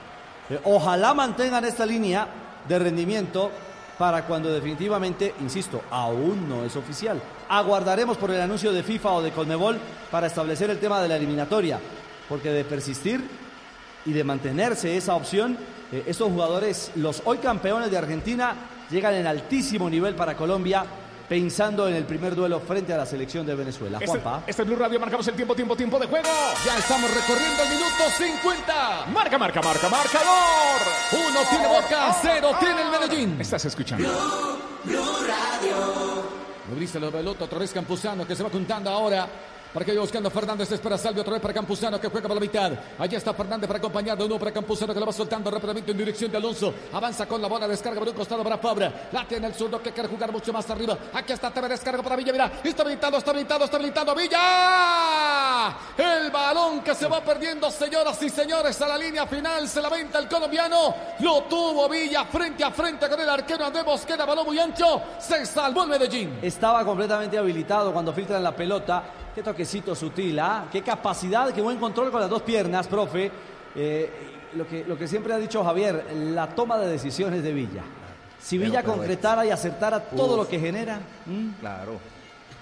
[0.65, 2.27] Ojalá mantengan esta línea
[2.67, 3.53] de rendimiento
[4.01, 7.21] para cuando definitivamente, insisto, aún no es oficial.
[7.51, 9.79] Aguardaremos por el anuncio de FIFA o de Conmebol
[10.11, 11.79] para establecer el tema de la eliminatoria,
[12.27, 13.23] porque de persistir
[14.07, 15.59] y de mantenerse esa opción,
[15.93, 18.55] eh, estos jugadores, los hoy campeones de Argentina,
[18.91, 20.83] llegan en altísimo nivel para Colombia,
[21.31, 23.99] pensando en el primer duelo frente a la selección de Venezuela.
[23.99, 24.43] Este, Juanpa.
[24.49, 26.27] este es Blue Radio, marcamos el tiempo, tiempo, tiempo de juego.
[26.67, 29.07] Ya estamos recorriendo el minuto 50.
[29.15, 30.81] Marca, marca, marca, marcador.
[31.13, 33.41] Uno tiene Boca, cero tiene el Medellín.
[33.41, 34.09] Estás escuchando.
[36.69, 39.29] Movilista la pelota, otra vez Campuzano que se va juntando ahora.
[39.73, 42.73] Para que buscando Fernández, espera Salvio otra vez para Campuzano que juega por la mitad.
[42.99, 45.99] Allá está Fernández para acompañar de nuevo para Campuzano que lo va soltando rápidamente en
[45.99, 46.75] dirección de Alonso.
[46.93, 49.09] Avanza con la bola, descarga por un costado para Fabra.
[49.13, 50.99] La tiene el zurdo que quiere jugar mucho más arriba.
[51.15, 52.33] Aquí está Teve, descarga para Villa.
[52.33, 55.77] Mira, está habilitado, está habilitado, está habilitado Villa.
[55.97, 59.69] El balón que se va perdiendo, señoras y señores, a la línea final.
[59.69, 60.95] Se la venta el colombiano.
[61.21, 64.25] Lo tuvo Villa frente a frente con el arquero Andrés Bosquera.
[64.25, 65.01] Balón muy ancho.
[65.21, 66.41] Se salvó el Medellín.
[66.43, 69.05] Estaba completamente habilitado cuando filtran la pelota.
[69.35, 70.67] Qué toquecito sutil, ¿ah?
[70.73, 73.31] Qué capacidad, qué buen control con las dos piernas, profe.
[73.77, 74.11] Eh,
[74.55, 77.83] lo, que, lo que siempre ha dicho Javier, la toma de decisiones de Villa.
[78.41, 80.99] Si Villa pero- concretara y acertara todo lo que genera.
[81.27, 81.53] ¿m?
[81.61, 81.99] Claro.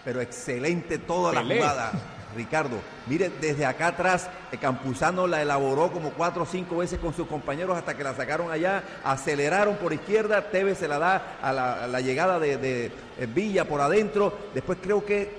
[0.05, 1.93] Pero excelente toda la jugada,
[2.37, 2.77] Ricardo.
[3.07, 7.27] Mire, desde acá atrás, el Campuzano la elaboró como cuatro o cinco veces con sus
[7.27, 11.85] compañeros hasta que la sacaron allá, aceleraron por izquierda, Tevez se la da a la,
[11.85, 12.87] a la llegada de, de,
[13.19, 15.38] eh, Villa por adentro, después creo que eh,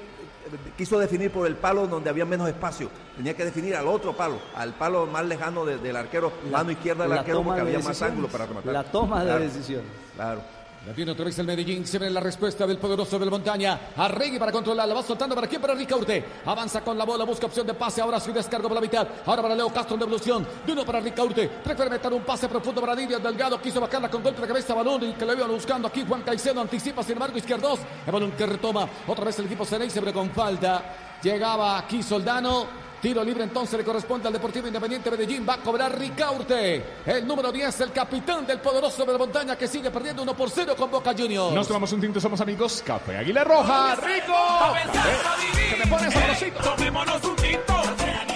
[0.77, 4.39] quiso definir por el palo donde había menos espacio, tenía que definir al otro palo,
[4.55, 7.79] al palo más lejano de- del arquero, mano izquierda del La arquero porque de había
[7.79, 8.73] más ángulo para rematar.
[8.73, 9.87] La toma de Claro, decisiones.
[10.15, 10.41] Claro.
[10.87, 11.85] La tiene otra vez el Medellín.
[11.85, 13.91] Se ve la respuesta del poderoso del Montaña.
[13.97, 14.87] Arregui para controlar.
[14.87, 15.61] La va soltando para quién?
[15.61, 16.23] Para Ricaurte.
[16.45, 17.25] Avanza con la bola.
[17.25, 18.01] Busca opción de pase.
[18.01, 19.07] Ahora su descargo por la mitad.
[19.25, 20.47] Ahora para Leo Castro en devolución.
[20.65, 21.49] De uno para Ricaurte.
[21.49, 23.61] Prefiere meter un pase profundo para Didier Delgado.
[23.61, 24.73] Quiso bajarla con golpe cabeza.
[24.73, 26.05] Balón y que le iban buscando aquí.
[26.07, 27.03] Juan Caicedo anticipa.
[27.03, 27.79] Sin embargo, izquierdos.
[28.05, 28.87] El balón que retoma.
[29.07, 31.17] Otra vez el equipo Ceneice, pero con falta.
[31.21, 32.88] Llegaba aquí Soldano.
[33.01, 35.45] Tiro libre entonces le corresponde al Deportivo Independiente Medellín.
[35.47, 36.83] Va a cobrar Ricaurte.
[37.05, 40.49] El número 10, el capitán del poderoso de la montaña que sigue perdiendo 1 por
[40.49, 41.53] 0 con Boca Juniors.
[41.53, 42.83] Nos tomamos un tinto, somos amigos.
[42.85, 44.33] Café Águila Roja, rico.
[44.75, 45.69] Eh.
[45.69, 46.59] Que me pone sabrosito.
[46.59, 47.83] Tomémonos un tinto.
[47.97, 48.29] Seamos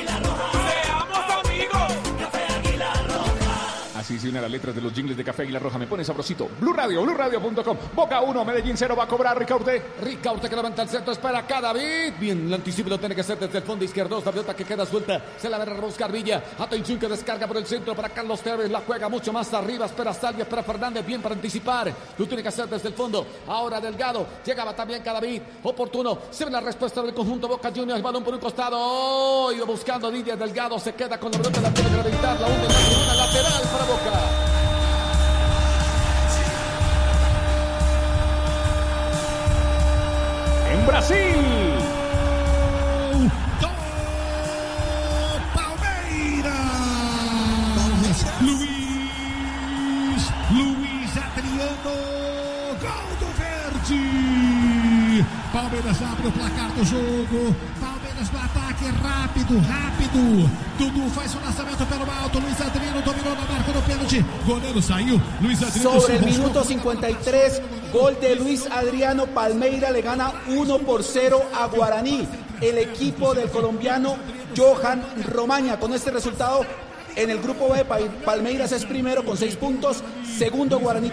[4.03, 5.77] Así se une a las letras de los jingles de Café Águila Roja.
[5.77, 6.49] Me pone sabrosito.
[6.59, 7.77] Blue Radio, BlueRadio.com.
[7.95, 8.97] Boca 1, Medellín 0.
[8.97, 9.81] Va a cobrar Ricaurte.
[10.01, 12.15] Ricaurte que levanta el centro, espera acá David.
[12.19, 14.21] Bien, el anticipo lo tiene que hacer desde el fondo izquierdo.
[14.25, 15.23] La pelota que queda suelta.
[15.37, 16.43] Se la va a rebuscar Villa.
[16.59, 18.69] Atención que descarga por el centro para Carlos Tevez.
[18.69, 19.85] La juega mucho más arriba.
[19.85, 21.05] Espera Salvia, espera Fernández.
[21.05, 21.93] Bien para anticipar.
[22.17, 23.25] Lo tiene que hacer desde el fondo.
[23.47, 24.27] Ahora Delgado.
[24.45, 25.43] Llegaba también David.
[25.63, 26.17] Oportuno.
[26.29, 28.01] Se ve la respuesta del conjunto Boca Juniors.
[28.01, 28.75] Balón por un costado.
[28.77, 30.77] Oh, iba buscando Didier Delgado.
[30.77, 31.61] Se queda con la pelota.
[31.61, 32.41] La tiene que reventar.
[32.41, 32.67] La hunde
[33.07, 34.29] la lateral para tocar.
[40.71, 41.41] Em Brasil.
[43.61, 43.69] Do
[45.53, 46.53] Palmeiras.
[48.41, 50.23] Luiz.
[50.51, 51.95] Luiz Adriano.
[52.81, 54.01] Gol do Verde.
[55.51, 57.55] Palmeiras abre o placar do jogo.
[57.79, 58.52] Palmeiras bate.
[58.83, 60.49] Ataque, rápido, rápido.
[60.77, 62.39] Dudu faz o lançamento pelo alto.
[62.39, 64.25] Luiz Adriano dominou na marca do pênalti.
[64.45, 65.21] Goleiro saiu.
[65.41, 67.61] Luiz Adriano Sobre el minuto 53,
[67.91, 72.27] gol de Luis Adriano Palmeira le gana 1 por 0 a Guaraní.
[72.61, 74.15] El equipo del colombiano
[74.55, 75.77] Johan Romaña.
[75.77, 76.65] Con este resultado,
[77.15, 80.03] en el grupo B, Pa- Palmeiras es primero con 6 puntos,
[80.37, 81.11] segundo Guaraní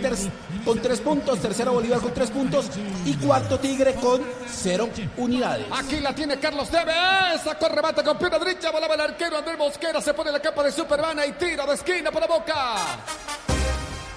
[0.65, 2.67] con 3 puntos, tercero Bolívar con 3 puntos
[3.05, 5.67] y cuarto Tigre con 0 unidades.
[5.73, 7.43] Aquí la tiene Carlos Tevez.
[7.45, 8.71] Sacó el remate con pierna derecha.
[8.71, 10.01] Volaba el arquero Andrés Mosquera.
[10.01, 12.77] Se pone la capa de Superman y tira de esquina para Boca.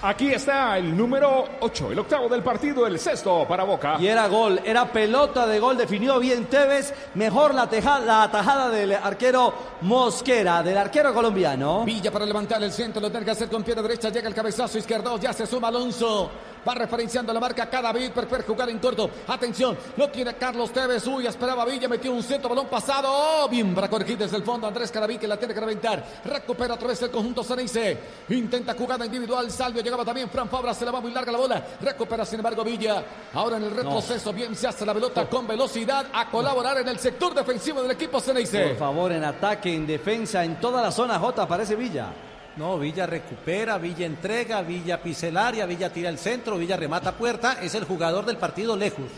[0.06, 3.96] Aquí está el número 8, el octavo del partido, el sexto para Boca.
[3.98, 8.70] Y era gol, era pelota de gol, definió bien Tevez, mejor la, teja- la tajada
[8.70, 11.86] del arquero Mosquera, del arquero colombiano.
[11.86, 14.78] Villa para levantar el centro, lo tiene que hacer con pierna derecha, llega el cabezazo
[14.78, 16.30] izquierdo, ya se suma Alonso.
[16.68, 19.10] Va referenciando la marca cada David, prefiere jugar en corto.
[19.28, 21.06] Atención, lo tiene Carlos Tevez.
[21.08, 23.10] Uy, esperaba Villa, metió un centro, balón pasado.
[23.12, 24.68] Oh, bien para corregir desde el fondo.
[24.68, 26.04] Andrés Caraví que la tiene que reventar.
[26.24, 27.98] Recupera otra vez el conjunto Ceneice.
[28.30, 29.52] Intenta jugada individual.
[29.52, 30.30] Salvio llegaba también.
[30.30, 31.66] Fran Fabra se la va muy larga la bola.
[31.82, 33.04] Recupera sin embargo Villa.
[33.34, 37.00] Ahora en el retroceso, bien se hace la pelota con velocidad a colaborar en el
[37.00, 38.70] sector defensivo del equipo Ceneice.
[38.70, 42.08] Por favor, en ataque, en defensa, en toda la zona J aparece Villa.
[42.56, 47.12] No, Villa recupera, Villa entrega, Villa pisa el área, Villa tira el centro, Villa remata
[47.14, 47.58] puerta.
[47.62, 49.10] Es el jugador del partido lejos.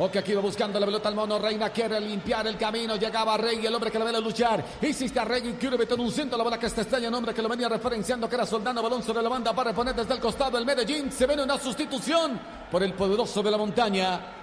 [0.00, 1.40] Ok, aquí va buscando la pelota al mono.
[1.40, 2.94] Reina quiere limpiar el camino.
[2.94, 4.64] Llegaba Rey, el hombre que la ve a luchar.
[4.80, 6.38] Hiciste a Rey y quiere meter un centro.
[6.38, 7.10] La bola que está extraña.
[7.10, 8.80] Nombre que lo venía referenciando que era Soldano.
[8.80, 9.50] Balón sobre la banda.
[9.50, 11.10] Va a reponer desde el costado el Medellín.
[11.10, 12.38] Se viene una sustitución
[12.70, 14.37] por el poderoso de la montaña.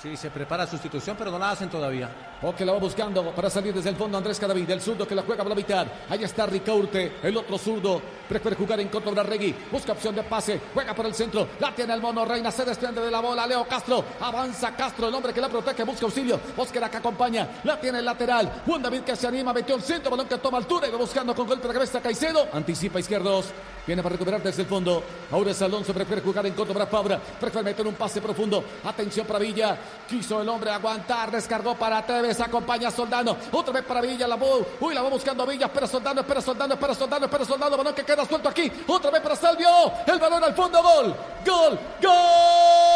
[0.00, 2.08] Sí, se prepara sustitución, pero no la hacen todavía.
[2.40, 5.14] O que la va buscando para salir desde el fondo Andrés Cadavid, el zurdo que
[5.14, 5.86] la juega por la mitad.
[6.08, 8.00] Ahí está Ricaurte, el otro zurdo.
[8.26, 9.54] Prefiere jugar en contra de Regui.
[9.70, 10.58] Busca opción de pase.
[10.72, 11.48] Juega por el centro.
[11.58, 12.24] La tiene el mono.
[12.24, 13.46] Reina se desprende de la bola.
[13.46, 14.02] Leo Castro.
[14.20, 15.84] Avanza Castro, el hombre que la protege.
[15.84, 16.40] Busca auxilio.
[16.56, 17.60] Oscar que acompaña.
[17.64, 18.62] La tiene el lateral.
[18.64, 19.52] Juan David que se anima.
[19.52, 20.12] Metió el centro.
[20.12, 22.48] Balón que toma altura y va buscando con golpe de cabeza Caicedo.
[22.52, 23.46] Anticipa izquierdos.
[23.84, 25.02] Viene para recuperar desde el fondo.
[25.32, 25.92] Ahora es Alonso.
[25.92, 27.18] Prefiere jugar en contra para Fabra.
[27.18, 28.64] Prefiere meter un pase profundo.
[28.84, 29.76] Atención para Villa.
[30.08, 31.30] Quiso el hombre aguantar.
[31.30, 32.40] Descargó para Tevez.
[32.40, 33.36] Acompaña a Soldano.
[33.52, 34.26] Otra vez para Villa.
[34.26, 34.66] La voz.
[34.80, 35.66] Uy, la va buscando Villa.
[35.66, 36.20] Espera Soldano.
[36.20, 36.74] Espera Soldano.
[36.74, 37.24] Espera Soldano.
[37.26, 37.76] Espera Soldano.
[37.76, 38.70] Balón que queda suelto aquí.
[38.86, 39.68] Otra vez para Salvio.
[40.06, 40.82] El balón al fondo.
[40.82, 41.14] Gol.
[41.44, 41.78] Gol.
[42.02, 42.90] Gol.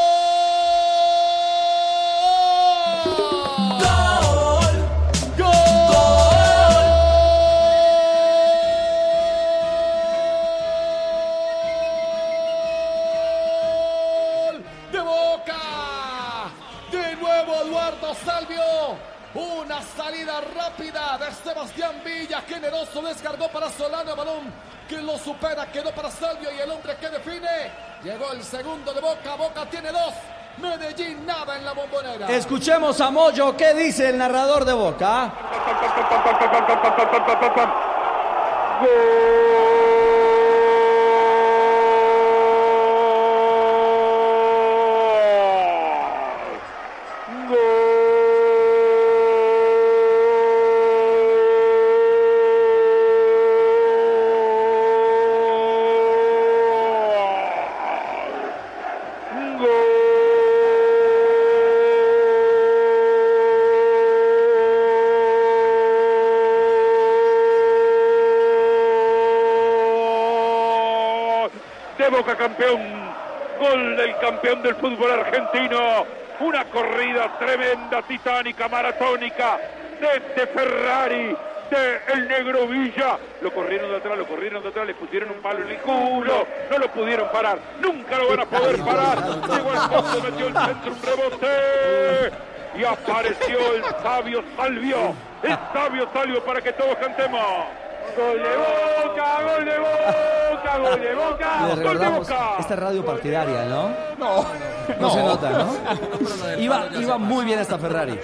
[19.34, 22.40] Una salida rápida de Sebastián Villa.
[22.42, 24.14] Generoso descargó para Solano.
[24.14, 24.52] Balón
[24.88, 25.66] que lo supera.
[25.72, 27.72] Quedó para Salvio y el hombre que define.
[28.04, 29.34] Llegó el segundo de Boca.
[29.34, 30.14] Boca tiene dos.
[30.58, 32.28] Medellín nada en la bombonera.
[32.28, 35.32] Escuchemos a Moyo, ¿qué dice el narrador de Boca?
[72.04, 72.80] de Boca campeón,
[73.58, 76.06] gol del campeón del fútbol argentino,
[76.40, 79.58] una corrida tremenda, titánica, maratónica
[80.00, 81.36] de, de Ferrari,
[81.70, 85.42] de el negro Villa, lo corrieron de atrás, lo corrieron de atrás, le pusieron un
[85.42, 89.70] palo en el culo, no lo pudieron parar, nunca lo van a poder parar, llegó
[89.70, 92.32] al fondo, metió el centro, un rebote,
[92.76, 97.40] y apareció el sabio Salvio, el sabio Salvio para que todos cantemos.
[98.16, 100.33] Gol de Boca, gol de Boca,
[100.78, 102.56] gol de Boca, gol de Boca.
[102.58, 103.88] esta es radio partidaria, ¿no?
[104.18, 104.46] No,
[105.00, 106.58] No, se nota, ¿no?
[106.58, 108.18] Iba, iba muy bien hasta Ferrari.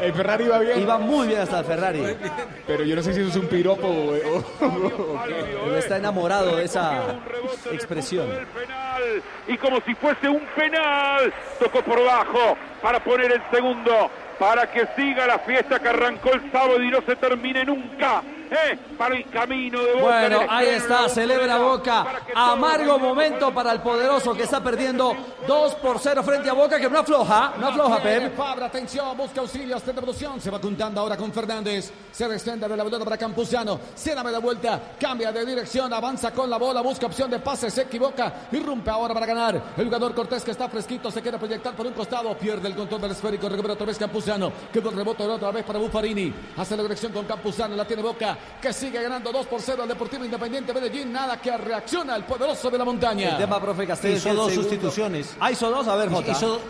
[0.00, 0.80] El Ferrari iba bien.
[0.80, 2.16] Iba muy bien hasta el Ferrari.
[2.66, 5.78] Pero yo no sé si eso es un piropo o, qué.
[5.78, 7.20] Está enamorado de esa
[7.72, 8.28] expresión.
[9.46, 14.86] y como si fuese un penal tocó por bajo para poner el segundo para que
[14.96, 19.28] siga la fiesta que arrancó el sábado y no se termine nunca eh, para el
[19.30, 20.20] camino de Boca.
[20.20, 22.06] Bueno, ahí está, la celebra Boca.
[22.34, 25.14] Amargo momento para el poderoso que está perdiendo
[25.46, 28.36] 2 por 0 frente a Boca, que no afloja, no afloja, Pep.
[28.36, 30.40] Fabra, atención, busca auxilios de devolución.
[30.40, 31.92] Se va juntando ahora con Fernández.
[32.10, 33.80] Se extiende de la pelota para Campuzano.
[33.94, 37.70] Se da media vuelta, cambia de dirección, avanza con la bola, busca opción de pase,
[37.70, 38.48] se equivoca.
[38.52, 39.62] Irrumpe ahora para ganar.
[39.76, 43.00] El jugador Cortés que está fresquito, se quiere proyectar por un costado, pierde el control
[43.00, 44.52] del esférico, recupera otra vez Campuzano.
[44.72, 46.32] Quedó el rebote otra vez para Buffarini.
[46.56, 49.88] Hace la dirección con Campuzano, la tiene Boca, que sigue ganando 2 por 0 al
[49.88, 51.12] Deportivo Independiente Medellín.
[51.12, 53.30] Nada que reacciona el poderoso de la montaña.
[53.30, 54.16] El tema, profe Castel.
[54.16, 54.62] Hizo dos segundo.
[54.70, 55.36] sustituciones.
[55.40, 56.32] Ah, hizo dos, a ver, Jota.
[56.32, 56.60] Hizo,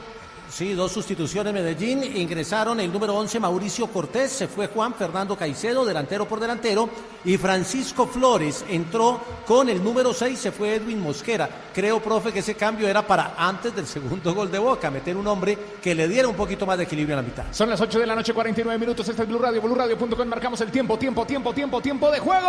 [0.50, 2.04] sí, dos sustituciones Medellín.
[2.16, 6.88] Ingresaron el número 11 Mauricio Cortés, se fue Juan Fernando Caicedo, delantero por delantero,
[7.24, 11.48] y Francisco Flores entró con el número 6, se fue Edwin Mosquera.
[11.74, 15.26] Creo, profe, que ese cambio era para antes del segundo gol de Boca, meter un
[15.26, 17.44] hombre que le diera un poquito más de equilibrio a la mitad.
[17.50, 19.08] Son las 8 de la noche, 49 minutos.
[19.08, 20.28] Este es Blue Radio, BlueRadio.com.
[20.28, 22.48] Marcamos el tiempo, tiempo, tiempo, tiempo, tiempo de juego.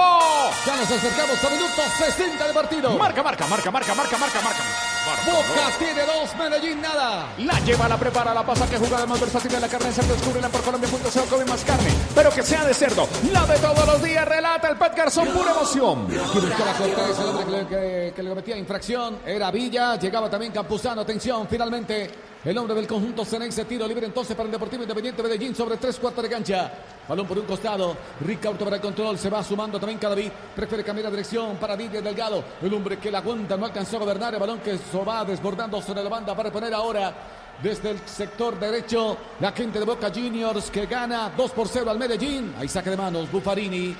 [0.65, 2.97] Ya nos acercamos a minuto 60 de partido.
[2.97, 4.91] Marca, marca, marca, marca, marca, marca, marca.
[5.25, 7.27] Boca tiene dos, Medellín nada.
[7.39, 10.13] La lleva, la prepara, la pasa, que jugada más versátil de la carne de cerdo.
[10.13, 11.89] Descúbrela por Colombia.co, come más carne.
[12.15, 13.05] Pero que sea de cerdo.
[13.33, 16.07] La de todos los días, relata el Pet Garzón, pura emoción.
[16.07, 19.19] Cortés, el hombre que le, que- que le cometía infracción.
[19.25, 21.01] Era Villa, llegaba también Campuzano.
[21.01, 22.09] Atención, finalmente.
[22.43, 25.99] El hombre del conjunto Ceneice, tiro libre entonces para el Deportivo Independiente Medellín sobre tres
[25.99, 26.71] cuartos de cancha.
[27.07, 27.95] Balón por un costado.
[28.25, 29.19] Ricardo para el control.
[29.19, 30.31] Se va sumando también Cadavid.
[30.55, 32.41] Prefiere cambiar la dirección para Didier Delgado.
[32.61, 34.33] El hombre que la aguanta no alcanzó a gobernar.
[34.33, 37.13] El balón que se va desbordando sobre la banda para poner ahora
[37.61, 41.99] desde el sector derecho la gente de Boca Juniors que gana 2 por 0 al
[41.99, 42.53] Medellín.
[42.59, 43.95] Ahí saque de manos Buffarini.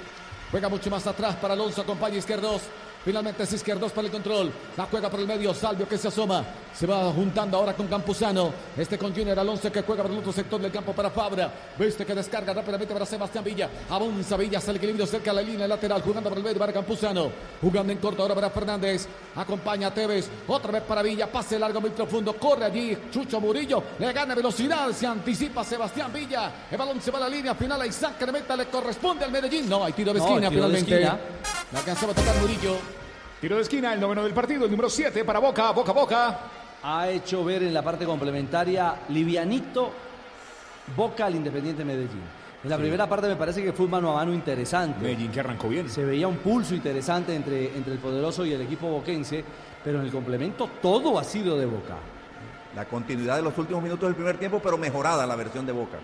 [0.49, 2.61] Juega mucho más atrás para Alonso, acompaña Izquierdos.
[3.03, 4.51] Finalmente es Izquierdos para el control.
[4.77, 6.43] La juega por el medio, Salvio que se asoma.
[6.73, 8.53] Se va juntando ahora con Campuzano.
[8.77, 11.51] Este con Junior Alonso que juega por el otro sector del campo para Fabra.
[11.77, 13.69] Viste que descarga rápidamente para Sebastián Villa.
[13.89, 16.01] Avanza Villa, hace el equilibrio cerca de la línea lateral.
[16.01, 17.31] Jugando por el medio para Campuzano.
[17.59, 19.07] Jugando en corto ahora para Fernández.
[19.35, 20.29] Acompaña a Tevez.
[20.47, 21.31] Otra vez para Villa.
[21.31, 22.33] Pase largo, muy profundo.
[22.33, 23.83] Corre allí Chucho Murillo.
[23.99, 24.91] Le gana velocidad.
[24.91, 26.51] Se anticipa Sebastián Villa.
[26.69, 27.81] El balón se va a la línea final.
[27.81, 28.55] Ahí saca de meta.
[28.55, 29.67] Le corresponde al Medellín.
[29.67, 30.93] No, hay tiro de No, esquina de finalmente.
[30.93, 31.19] esquina.
[31.71, 32.77] Le alcanzaba a tocar Murillo.
[33.39, 36.39] Tiro de esquina, el noveno del partido, el número 7 para Boca, Boca, Boca.
[36.83, 39.91] Ha hecho ver en la parte complementaria livianito
[40.95, 42.23] Boca al Independiente Medellín.
[42.63, 45.01] En la primera parte me parece que fue un mano a mano interesante.
[45.01, 45.89] Medellín que arrancó bien.
[45.89, 49.43] Se veía un pulso interesante entre, entre el poderoso y el equipo boquense,
[49.81, 51.95] pero en el complemento todo ha sido de Boca.
[52.75, 55.99] La continuidad de los últimos minutos del primer tiempo, pero mejorada la versión de Boca.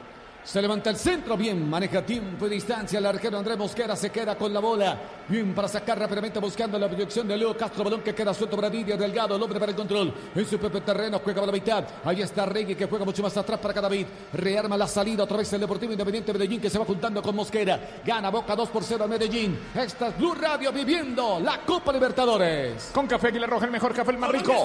[0.48, 3.00] Se levanta el centro, bien, maneja tiempo y distancia.
[3.00, 4.98] El arquero Andrés Mosquera se queda con la bola.
[5.28, 7.84] Bien para sacar rápidamente buscando la proyección de Leo Castro.
[7.84, 9.36] Balón que queda suelto para Didier Delgado.
[9.36, 10.14] El hombre para el control.
[10.34, 11.84] En su propio terreno juega para la mitad.
[12.06, 14.08] Ahí está Regui que juega mucho más atrás para Cadavid.
[14.32, 18.00] Rearma la salida otra vez el Deportivo Independiente Medellín que se va juntando con Mosquera.
[18.06, 19.60] Gana Boca 2 por 0 a Medellín.
[19.76, 22.92] Esta es Blue Radio viviendo la Copa Libertadores.
[22.94, 24.64] Con café Aguilar Roja, el mejor café, el más rico.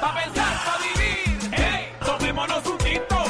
[0.00, 1.50] Pa' pensar, pa' vivir.
[1.50, 3.25] Hey, tomémonos un tinto.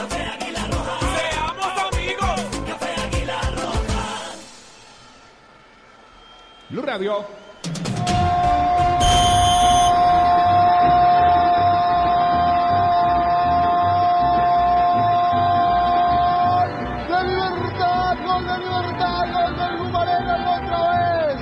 [20.48, 21.40] Otra vez!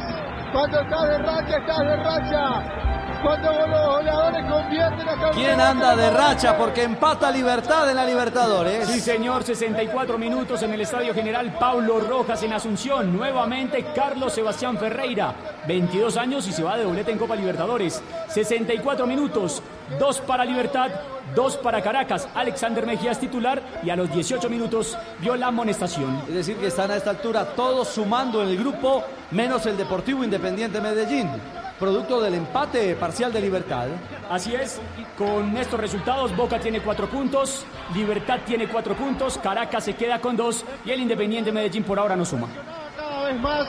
[0.52, 2.83] Cuando estás de racha, estás de racha.
[3.24, 6.58] Cuando los goleadores convierten el ¿Quién anda de racha?
[6.58, 8.86] Porque empata Libertad en la Libertadores.
[8.86, 13.16] Sí, señor, 64 minutos en el Estadio General Paulo Rojas en Asunción.
[13.16, 15.34] Nuevamente Carlos Sebastián Ferreira,
[15.66, 18.02] 22 años y se va de doblete en Copa Libertadores.
[18.28, 19.62] 64 minutos,
[19.98, 20.90] dos para Libertad,
[21.34, 22.28] dos para Caracas.
[22.34, 26.22] Alexander Mejía es titular y a los 18 minutos vio la amonestación.
[26.28, 30.24] Es decir, que están a esta altura todos sumando en el grupo, menos el Deportivo
[30.24, 31.28] Independiente Medellín,
[31.78, 33.86] producto del empate parcial de Libertad.
[34.30, 34.80] Así es,
[35.18, 37.64] con estos resultados Boca tiene cuatro puntos,
[37.94, 42.16] Libertad tiene cuatro puntos, Caracas se queda con dos y el Independiente Medellín por ahora
[42.16, 42.48] no suma.
[42.96, 43.66] Cada vez más.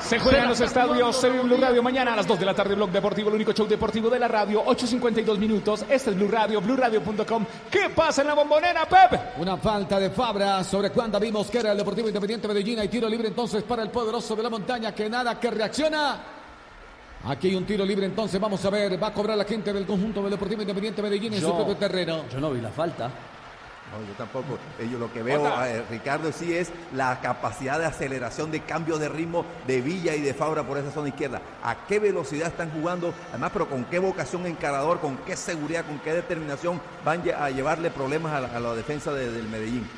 [0.00, 2.54] Se juega en los estadios, se ve Blue Radio mañana a las 2 de la
[2.54, 5.84] tarde, Blog Deportivo, el único show deportivo de la radio, 8.52 minutos.
[5.88, 7.44] Este es Blue Radio, BlueRadio.com.
[7.70, 9.38] ¿Qué pasa en la bombonera, Pep?
[9.38, 12.78] Una falta de Fabra sobre Juan David Mosquera, el Deportivo Independiente Medellín.
[12.78, 16.20] Hay tiro libre entonces para el poderoso de la montaña que nada que reacciona.
[17.24, 19.84] Aquí hay un tiro libre entonces, vamos a ver, va a cobrar la gente del
[19.84, 22.24] conjunto del Deportivo Independiente Medellín en su propio terreno.
[22.32, 23.10] Yo no vi la falta.
[23.92, 24.58] No, yo tampoco.
[24.78, 28.98] Eh, Yo lo que veo, eh, Ricardo, sí es la capacidad de aceleración, de cambio
[28.98, 31.40] de ritmo de Villa y de Fabra por esa zona izquierda.
[31.62, 33.14] ¿A qué velocidad están jugando?
[33.30, 37.90] Además, pero con qué vocación encarador, con qué seguridad, con qué determinación van a llevarle
[37.90, 39.88] problemas a la, a la defensa de- del Medellín.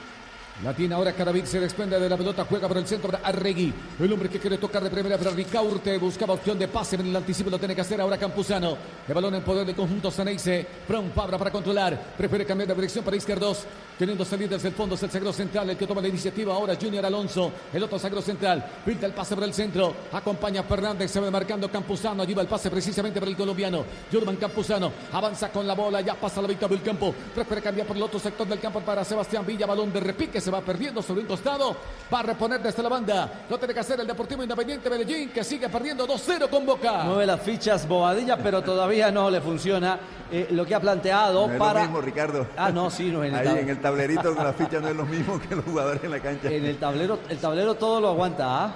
[0.65, 3.73] La tiene ahora Carabil, se desprende de la pelota, juega por el centro para Arregui.
[4.01, 7.15] El hombre que quiere tocar de primera para Ricaurte, buscaba opción de pase, en el
[7.15, 8.77] anticipo lo tiene que hacer ahora Campuzano.
[9.07, 10.67] El balón en poder del conjunto Saneise.
[10.85, 14.97] From Fabra para controlar, prefiere cambiar de dirección para izquierdos, queriendo salir desde el fondo,
[14.97, 18.21] es el sagro central, el que toma la iniciativa ahora Junior Alonso, el otro sagro
[18.21, 22.35] central, pinta el pase por el centro, acompaña a Fernández, se va marcando Campuzano, allí
[22.35, 26.43] va el pase precisamente para el colombiano, Jurman Campuzano, avanza con la bola, ya pasa
[26.43, 29.65] la mitad del campo, prefiere cambiar por el otro sector del campo para Sebastián Villa,
[29.65, 31.76] balón de repique, se va perdiendo sobre un costado,
[32.12, 35.44] va a reponer desde la banda, lo tiene que hacer el Deportivo Independiente Medellín, que
[35.44, 37.03] sigue perdiendo 2-0 con Boca.
[37.05, 39.99] Mueve las fichas Bobadilla, pero todavía no le funciona
[40.32, 41.80] eh, lo que ha planteado No es para.
[41.80, 42.46] lo mismo, Ricardo.
[42.57, 44.88] Ah, no, sí, no en el Ahí tab- en el tablerito con la ficha no
[44.88, 46.49] es lo mismo que los jugadores en la cancha.
[46.51, 48.72] En el tablero, el tablero todo lo aguanta, ¿ah?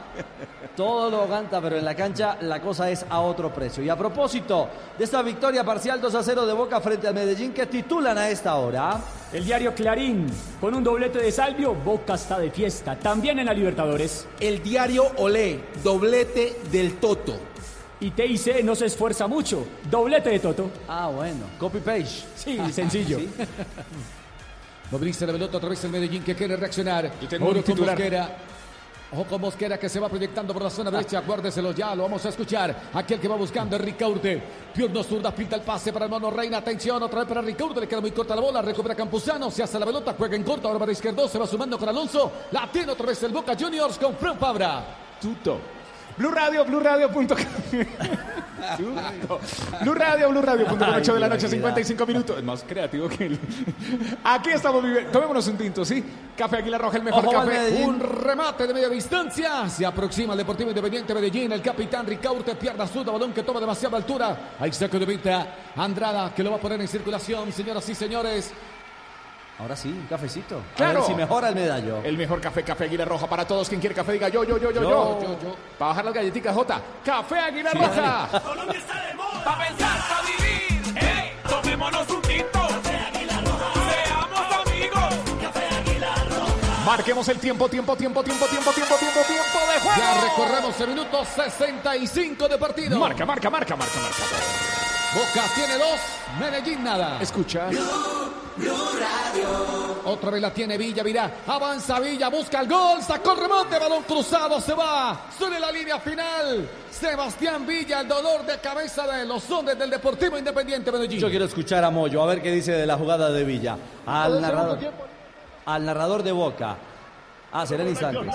[0.76, 3.82] Todo lo aguanta, pero en la cancha la cosa es a otro precio.
[3.82, 4.68] Y a propósito
[4.98, 8.28] de esta victoria parcial 2 a 0 de Boca frente al Medellín que titulan a
[8.28, 8.98] esta hora.
[9.32, 10.26] El diario Clarín,
[10.60, 12.98] con un doblete de Salvio, Boca está de fiesta.
[12.98, 14.26] También en la Libertadores.
[14.38, 17.38] El diario Olé, doblete del Toto.
[18.00, 19.66] Y TIC no se esfuerza mucho.
[19.90, 20.70] Doblete de Toto.
[20.86, 21.46] Ah, bueno.
[21.58, 22.24] Copy page.
[22.36, 23.18] Sí, sencillo.
[23.28, 23.28] Sí.
[24.90, 27.10] Moviliza la pelota otra vez el Medellín que quiere reaccionar.
[27.18, 27.96] Yo tengo un titular.
[29.14, 31.20] Ojo Mosquera que se va proyectando por la zona derecha.
[31.20, 32.74] Guárdeselo ya, lo vamos a escuchar.
[32.94, 34.42] Aquel que va buscando es Ricaurte.
[34.72, 36.58] Pierno zurda, pinta el pase para el mono Reina.
[36.58, 37.80] Atención, otra vez para Ricaurte.
[37.80, 38.62] Le queda muy corta la bola.
[38.62, 39.50] Recupera Campuzano.
[39.50, 40.66] Se hace la pelota, juega en corto.
[40.68, 41.28] Ahora para izquierdo.
[41.28, 42.32] Se va sumando con Alonso.
[42.52, 44.84] La tiene otra vez el Boca Juniors con Fran Fabra.
[45.20, 45.81] Tuto.
[46.16, 46.82] Blue Radio, Blue.
[48.76, 49.40] Tuto.
[49.80, 52.38] Blue Radio, Blue Radio.com, 8 de la noche, 55 minutos.
[52.38, 53.38] Es más creativo que el.
[54.24, 55.10] Aquí estamos viviendo.
[55.10, 56.04] Tomémonos un tinto, ¿sí?
[56.36, 57.82] Café Águila Roja, el mejor Ojo, café.
[57.84, 59.68] Un remate de media distancia.
[59.68, 61.52] Se aproxima el Deportivo Independiente Medellín.
[61.52, 64.54] El capitán Ricaurte pierna zurda, balón que toma demasiada altura.
[64.58, 65.46] Hay saco de vista.
[65.76, 68.52] Andrada que lo va a poner en circulación, señoras y señores.
[69.58, 70.56] Ahora sí, un cafecito.
[70.72, 71.00] A Claro.
[71.00, 72.00] ver si mejora el medallo.
[72.02, 73.68] El mejor café, Café Águila Roja para todos.
[73.68, 74.90] Quien quiere café, diga yo, yo, yo, yo, yo.
[74.90, 75.56] Yo, yo, yo.
[75.78, 76.80] Para bajar las galletitas, J.
[77.04, 78.40] Café Águila Roja.
[78.42, 79.44] Colombia está de moda.
[79.44, 80.98] Pa' pensar, pa' vivir.
[80.98, 81.32] ¡Ey!
[81.48, 82.68] Tomémonos un tinto.
[82.82, 85.14] Seamos amigos.
[86.84, 89.96] Marquemos el tiempo, tiempo, tiempo, tiempo, tiempo, tiempo, tiempo, tiempo de juego.
[90.00, 92.98] Ya recorremos el minuto 65 de partido.
[92.98, 94.91] Marca, marca, marca, marca, marca.
[95.14, 96.00] Boca tiene dos,
[96.40, 97.20] Medellín nada.
[97.20, 97.68] Escucha.
[100.04, 101.30] Otra vez la tiene Villa, mira.
[101.46, 105.26] Avanza Villa, busca el gol, sacó el remonte, balón cruzado, se va.
[105.38, 106.68] Sobre la línea final.
[106.90, 111.20] Sebastián Villa, el dolor de cabeza de los hombres del Deportivo Independiente Medellín.
[111.20, 113.76] Yo quiero escuchar a Moyo, a ver qué dice de la jugada de Villa.
[114.06, 114.78] Al narrador,
[115.66, 116.76] al narrador de Boca.
[117.52, 118.34] Ah, será en instantes.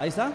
[0.00, 0.32] Ahí está.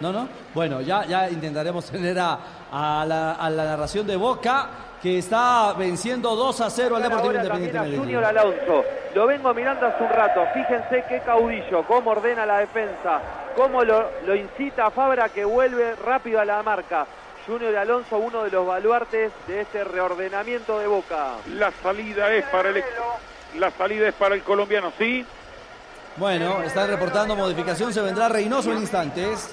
[0.00, 0.28] No, no.
[0.54, 2.38] Bueno, ya, ya intentaremos tener a,
[2.70, 4.68] a la, a la narración de Boca,
[5.02, 8.04] que está venciendo 2 a 0 al Deportivo Ahora Independiente también a.
[8.04, 8.84] Junior Alonso.
[9.14, 10.44] Lo vengo mirando hace un rato.
[10.52, 13.20] Fíjense qué caudillo, cómo ordena la defensa,
[13.56, 17.06] cómo lo, lo incita a Fabra que vuelve rápido a la marca.
[17.46, 21.36] Junior Alonso, uno de los baluartes de este reordenamiento de Boca.
[21.54, 22.82] La salida es para el
[23.56, 25.24] la salida es para el colombiano, sí.
[26.16, 29.50] Bueno, están reportando modificación, se vendrá Reynoso en instantes.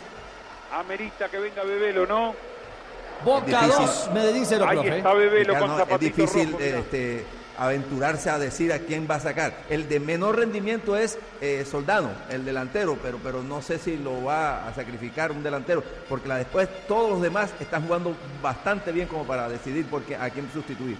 [0.74, 2.34] Amerita que venga Bebelo, ¿no?
[3.26, 3.86] Boca Difícil.
[3.86, 4.98] 2, Medellín 0, Ahí profe.
[4.98, 7.26] está Bebelo Ricardo, con es difícil rojo, este,
[7.58, 9.54] aventurarse a decir a quién va a sacar.
[9.70, 14.24] El de menor rendimiento es eh, Soldano, el delantero, pero, pero no sé si lo
[14.24, 19.08] va a sacrificar un delantero, porque la después todos los demás están jugando bastante bien
[19.08, 20.98] como para decidir por qué- a quién sustituir.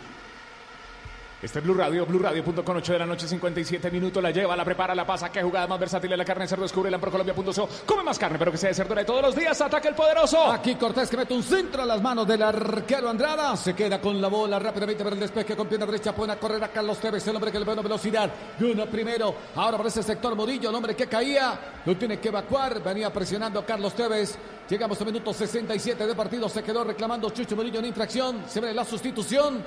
[1.44, 4.24] Este es Blue Radio, Blue Radio.com, 8 de la noche, 57 minutos.
[4.24, 5.30] La lleva, la prepara, la pasa.
[5.30, 6.64] Qué jugada más versátil de la carne de cerdo.
[6.64, 7.68] Descubre la Colombia.co.
[7.86, 9.60] Come más carne, pero que sea de cerdo de todos los días.
[9.60, 10.42] Ataque el poderoso.
[10.50, 13.58] Aquí Cortés que mete un centro a las manos del arquero Andrada.
[13.58, 16.16] Se queda con la bola rápidamente para el despeje con pierna derecha.
[16.16, 18.32] Pone a correr a Carlos Tevez, el hombre que le da velocidad.
[18.58, 19.36] Y uno primero.
[19.58, 21.82] Ahora para ese sector Murillo, el hombre que caía.
[21.86, 22.82] Lo tiene que evacuar.
[22.82, 24.38] Venía presionando Carlos Tevez.
[24.70, 26.48] Llegamos a minuto 67 de partido.
[26.48, 28.46] Se quedó reclamando Chucho Murillo en infracción.
[28.48, 29.62] Se ve la sustitución.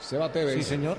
[0.00, 0.54] Se va Tevez.
[0.54, 0.96] Sí, señor.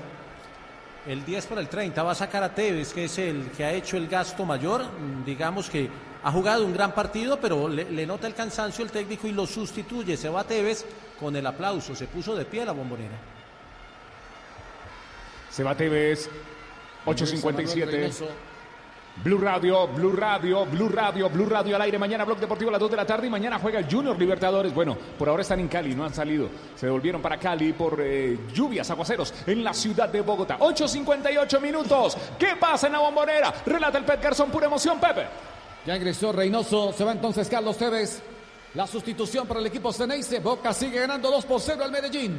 [1.06, 3.72] El 10 por el 30 va a sacar a Tevez, que es el que ha
[3.72, 4.84] hecho el gasto mayor.
[4.84, 5.88] Mm, Digamos que
[6.22, 9.46] ha jugado un gran partido, pero le, le nota el cansancio el técnico y lo
[9.46, 10.16] sustituye.
[10.16, 10.84] Se va Tevez
[11.18, 11.94] con el aplauso.
[11.94, 13.16] Se puso de pie la bombonera.
[15.50, 16.28] Se va Tevez.
[17.06, 18.12] 8.57.
[19.24, 21.98] Blue Radio, Blue Radio, Blue Radio, Blue Radio al aire.
[21.98, 24.72] Mañana Blog Deportivo a las 2 de la tarde y mañana juega el Junior Libertadores.
[24.72, 26.48] Bueno, por ahora están en Cali, no han salido.
[26.76, 30.58] Se devolvieron para Cali por eh, lluvias, aguaceros en la ciudad de Bogotá.
[30.58, 32.16] 8.58 minutos.
[32.38, 33.52] ¿Qué pasa en la bombonera?
[33.66, 35.26] Relata el Pet Garzón, pura emoción, Pepe.
[35.84, 36.92] Ya ingresó Reynoso.
[36.92, 38.22] Se va entonces Carlos Tevez.
[38.74, 40.38] La sustitución para el equipo Ceneice.
[40.38, 42.38] Boca sigue ganando 2 por 0 al Medellín.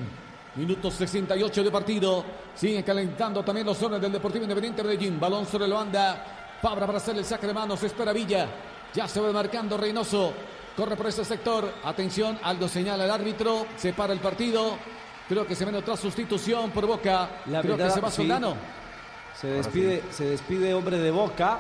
[0.56, 2.24] Minuto 68 de partido.
[2.56, 5.20] Siguen calentando también los hombres del Deportivo Independiente Medellín.
[5.20, 6.39] Balón sobre la banda.
[6.62, 7.82] Fabra para hacer el saque de manos.
[7.84, 8.48] Espera Villa.
[8.94, 10.34] Ya se va marcando Reynoso.
[10.76, 11.72] Corre por ese sector.
[11.84, 13.66] Atención, algo señala el árbitro.
[13.78, 14.78] Se para el partido.
[15.28, 17.30] Creo que se viene otra sustitución por Boca.
[17.46, 18.18] La Creo que se va sí.
[18.18, 18.56] Soldano.
[19.40, 21.60] Se despide, se despide hombre de Boca.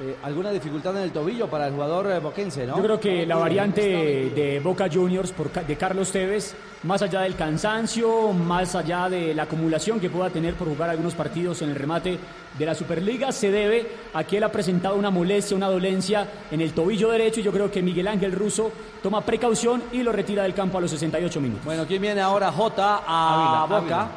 [0.00, 2.76] Eh, ¿Alguna dificultad en el tobillo para el jugador eh, boquense, no?
[2.76, 7.34] Yo creo que la variante de Boca Juniors por, de Carlos Tevez, más allá del
[7.34, 11.74] cansancio, más allá de la acumulación que pueda tener por jugar algunos partidos en el
[11.74, 12.16] remate
[12.56, 16.60] de la Superliga, se debe a que él ha presentado una molestia, una dolencia en
[16.60, 18.70] el tobillo derecho y yo creo que Miguel Ángel Russo
[19.02, 21.64] toma precaución y lo retira del campo a los 68 minutos.
[21.64, 22.52] Bueno, ¿quién viene ahora?
[22.52, 24.08] J a Ávila, Boca.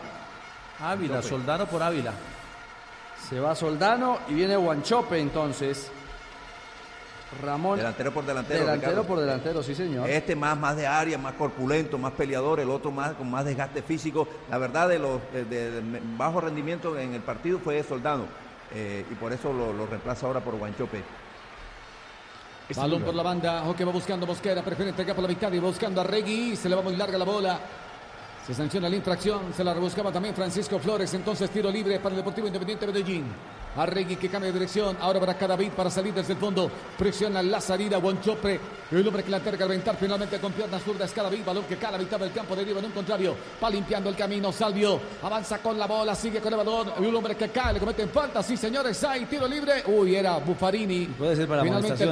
[0.79, 2.13] Ávila, Soldano por Ávila.
[3.32, 5.89] Se va Soldano y viene Guanchope entonces.
[7.41, 7.77] Ramón.
[7.77, 8.59] Delantero por delantero.
[8.59, 9.07] Delantero Ricardo.
[9.07, 10.09] por delantero, sí señor.
[10.09, 13.82] Este más, más de área, más corpulento, más peleador, el otro más con más desgaste
[13.82, 14.27] físico.
[14.49, 18.25] La verdad de los de, de- de bajo rendimiento en el partido fue Soldano
[18.75, 21.01] eh, y por eso lo, lo reemplaza ahora por Guanchope.
[22.75, 23.63] Balón por la banda.
[23.63, 24.61] Ojo que va buscando Mosquera.
[24.61, 26.55] Prefiere entregar por la mitad y va buscando a Regui.
[26.57, 27.59] Se le va muy larga la bola.
[28.46, 29.54] Se sanciona la infracción.
[29.56, 31.14] Se la rebuscaba también Francisco Flores.
[31.14, 33.26] Entonces tiro libre para el Deportivo Independiente Medellín.
[33.78, 34.98] A Regui que cambia de dirección.
[35.00, 36.70] Ahora para Cadavid para salir desde el fondo.
[36.98, 37.98] Presiona la salida.
[37.98, 38.60] Guanchope.
[38.92, 41.12] El hombre que la ventar finalmente con piernas zurdas.
[41.12, 41.46] Cadavid.
[41.46, 43.36] Balón que cada mitad del campo deriva en un contrario.
[43.64, 44.52] Va limpiando el camino.
[44.52, 45.00] Salvio.
[45.22, 46.16] Avanza con la bola.
[46.16, 46.92] Sigue con el balón.
[47.00, 47.74] Y un hombre que cae.
[47.74, 48.44] Le cometen falta.
[48.44, 49.02] Sí, señores.
[49.04, 49.84] Hay tiro libre.
[49.86, 51.06] Uy, era Buffarini.
[51.06, 52.12] Puede ser para Finalmente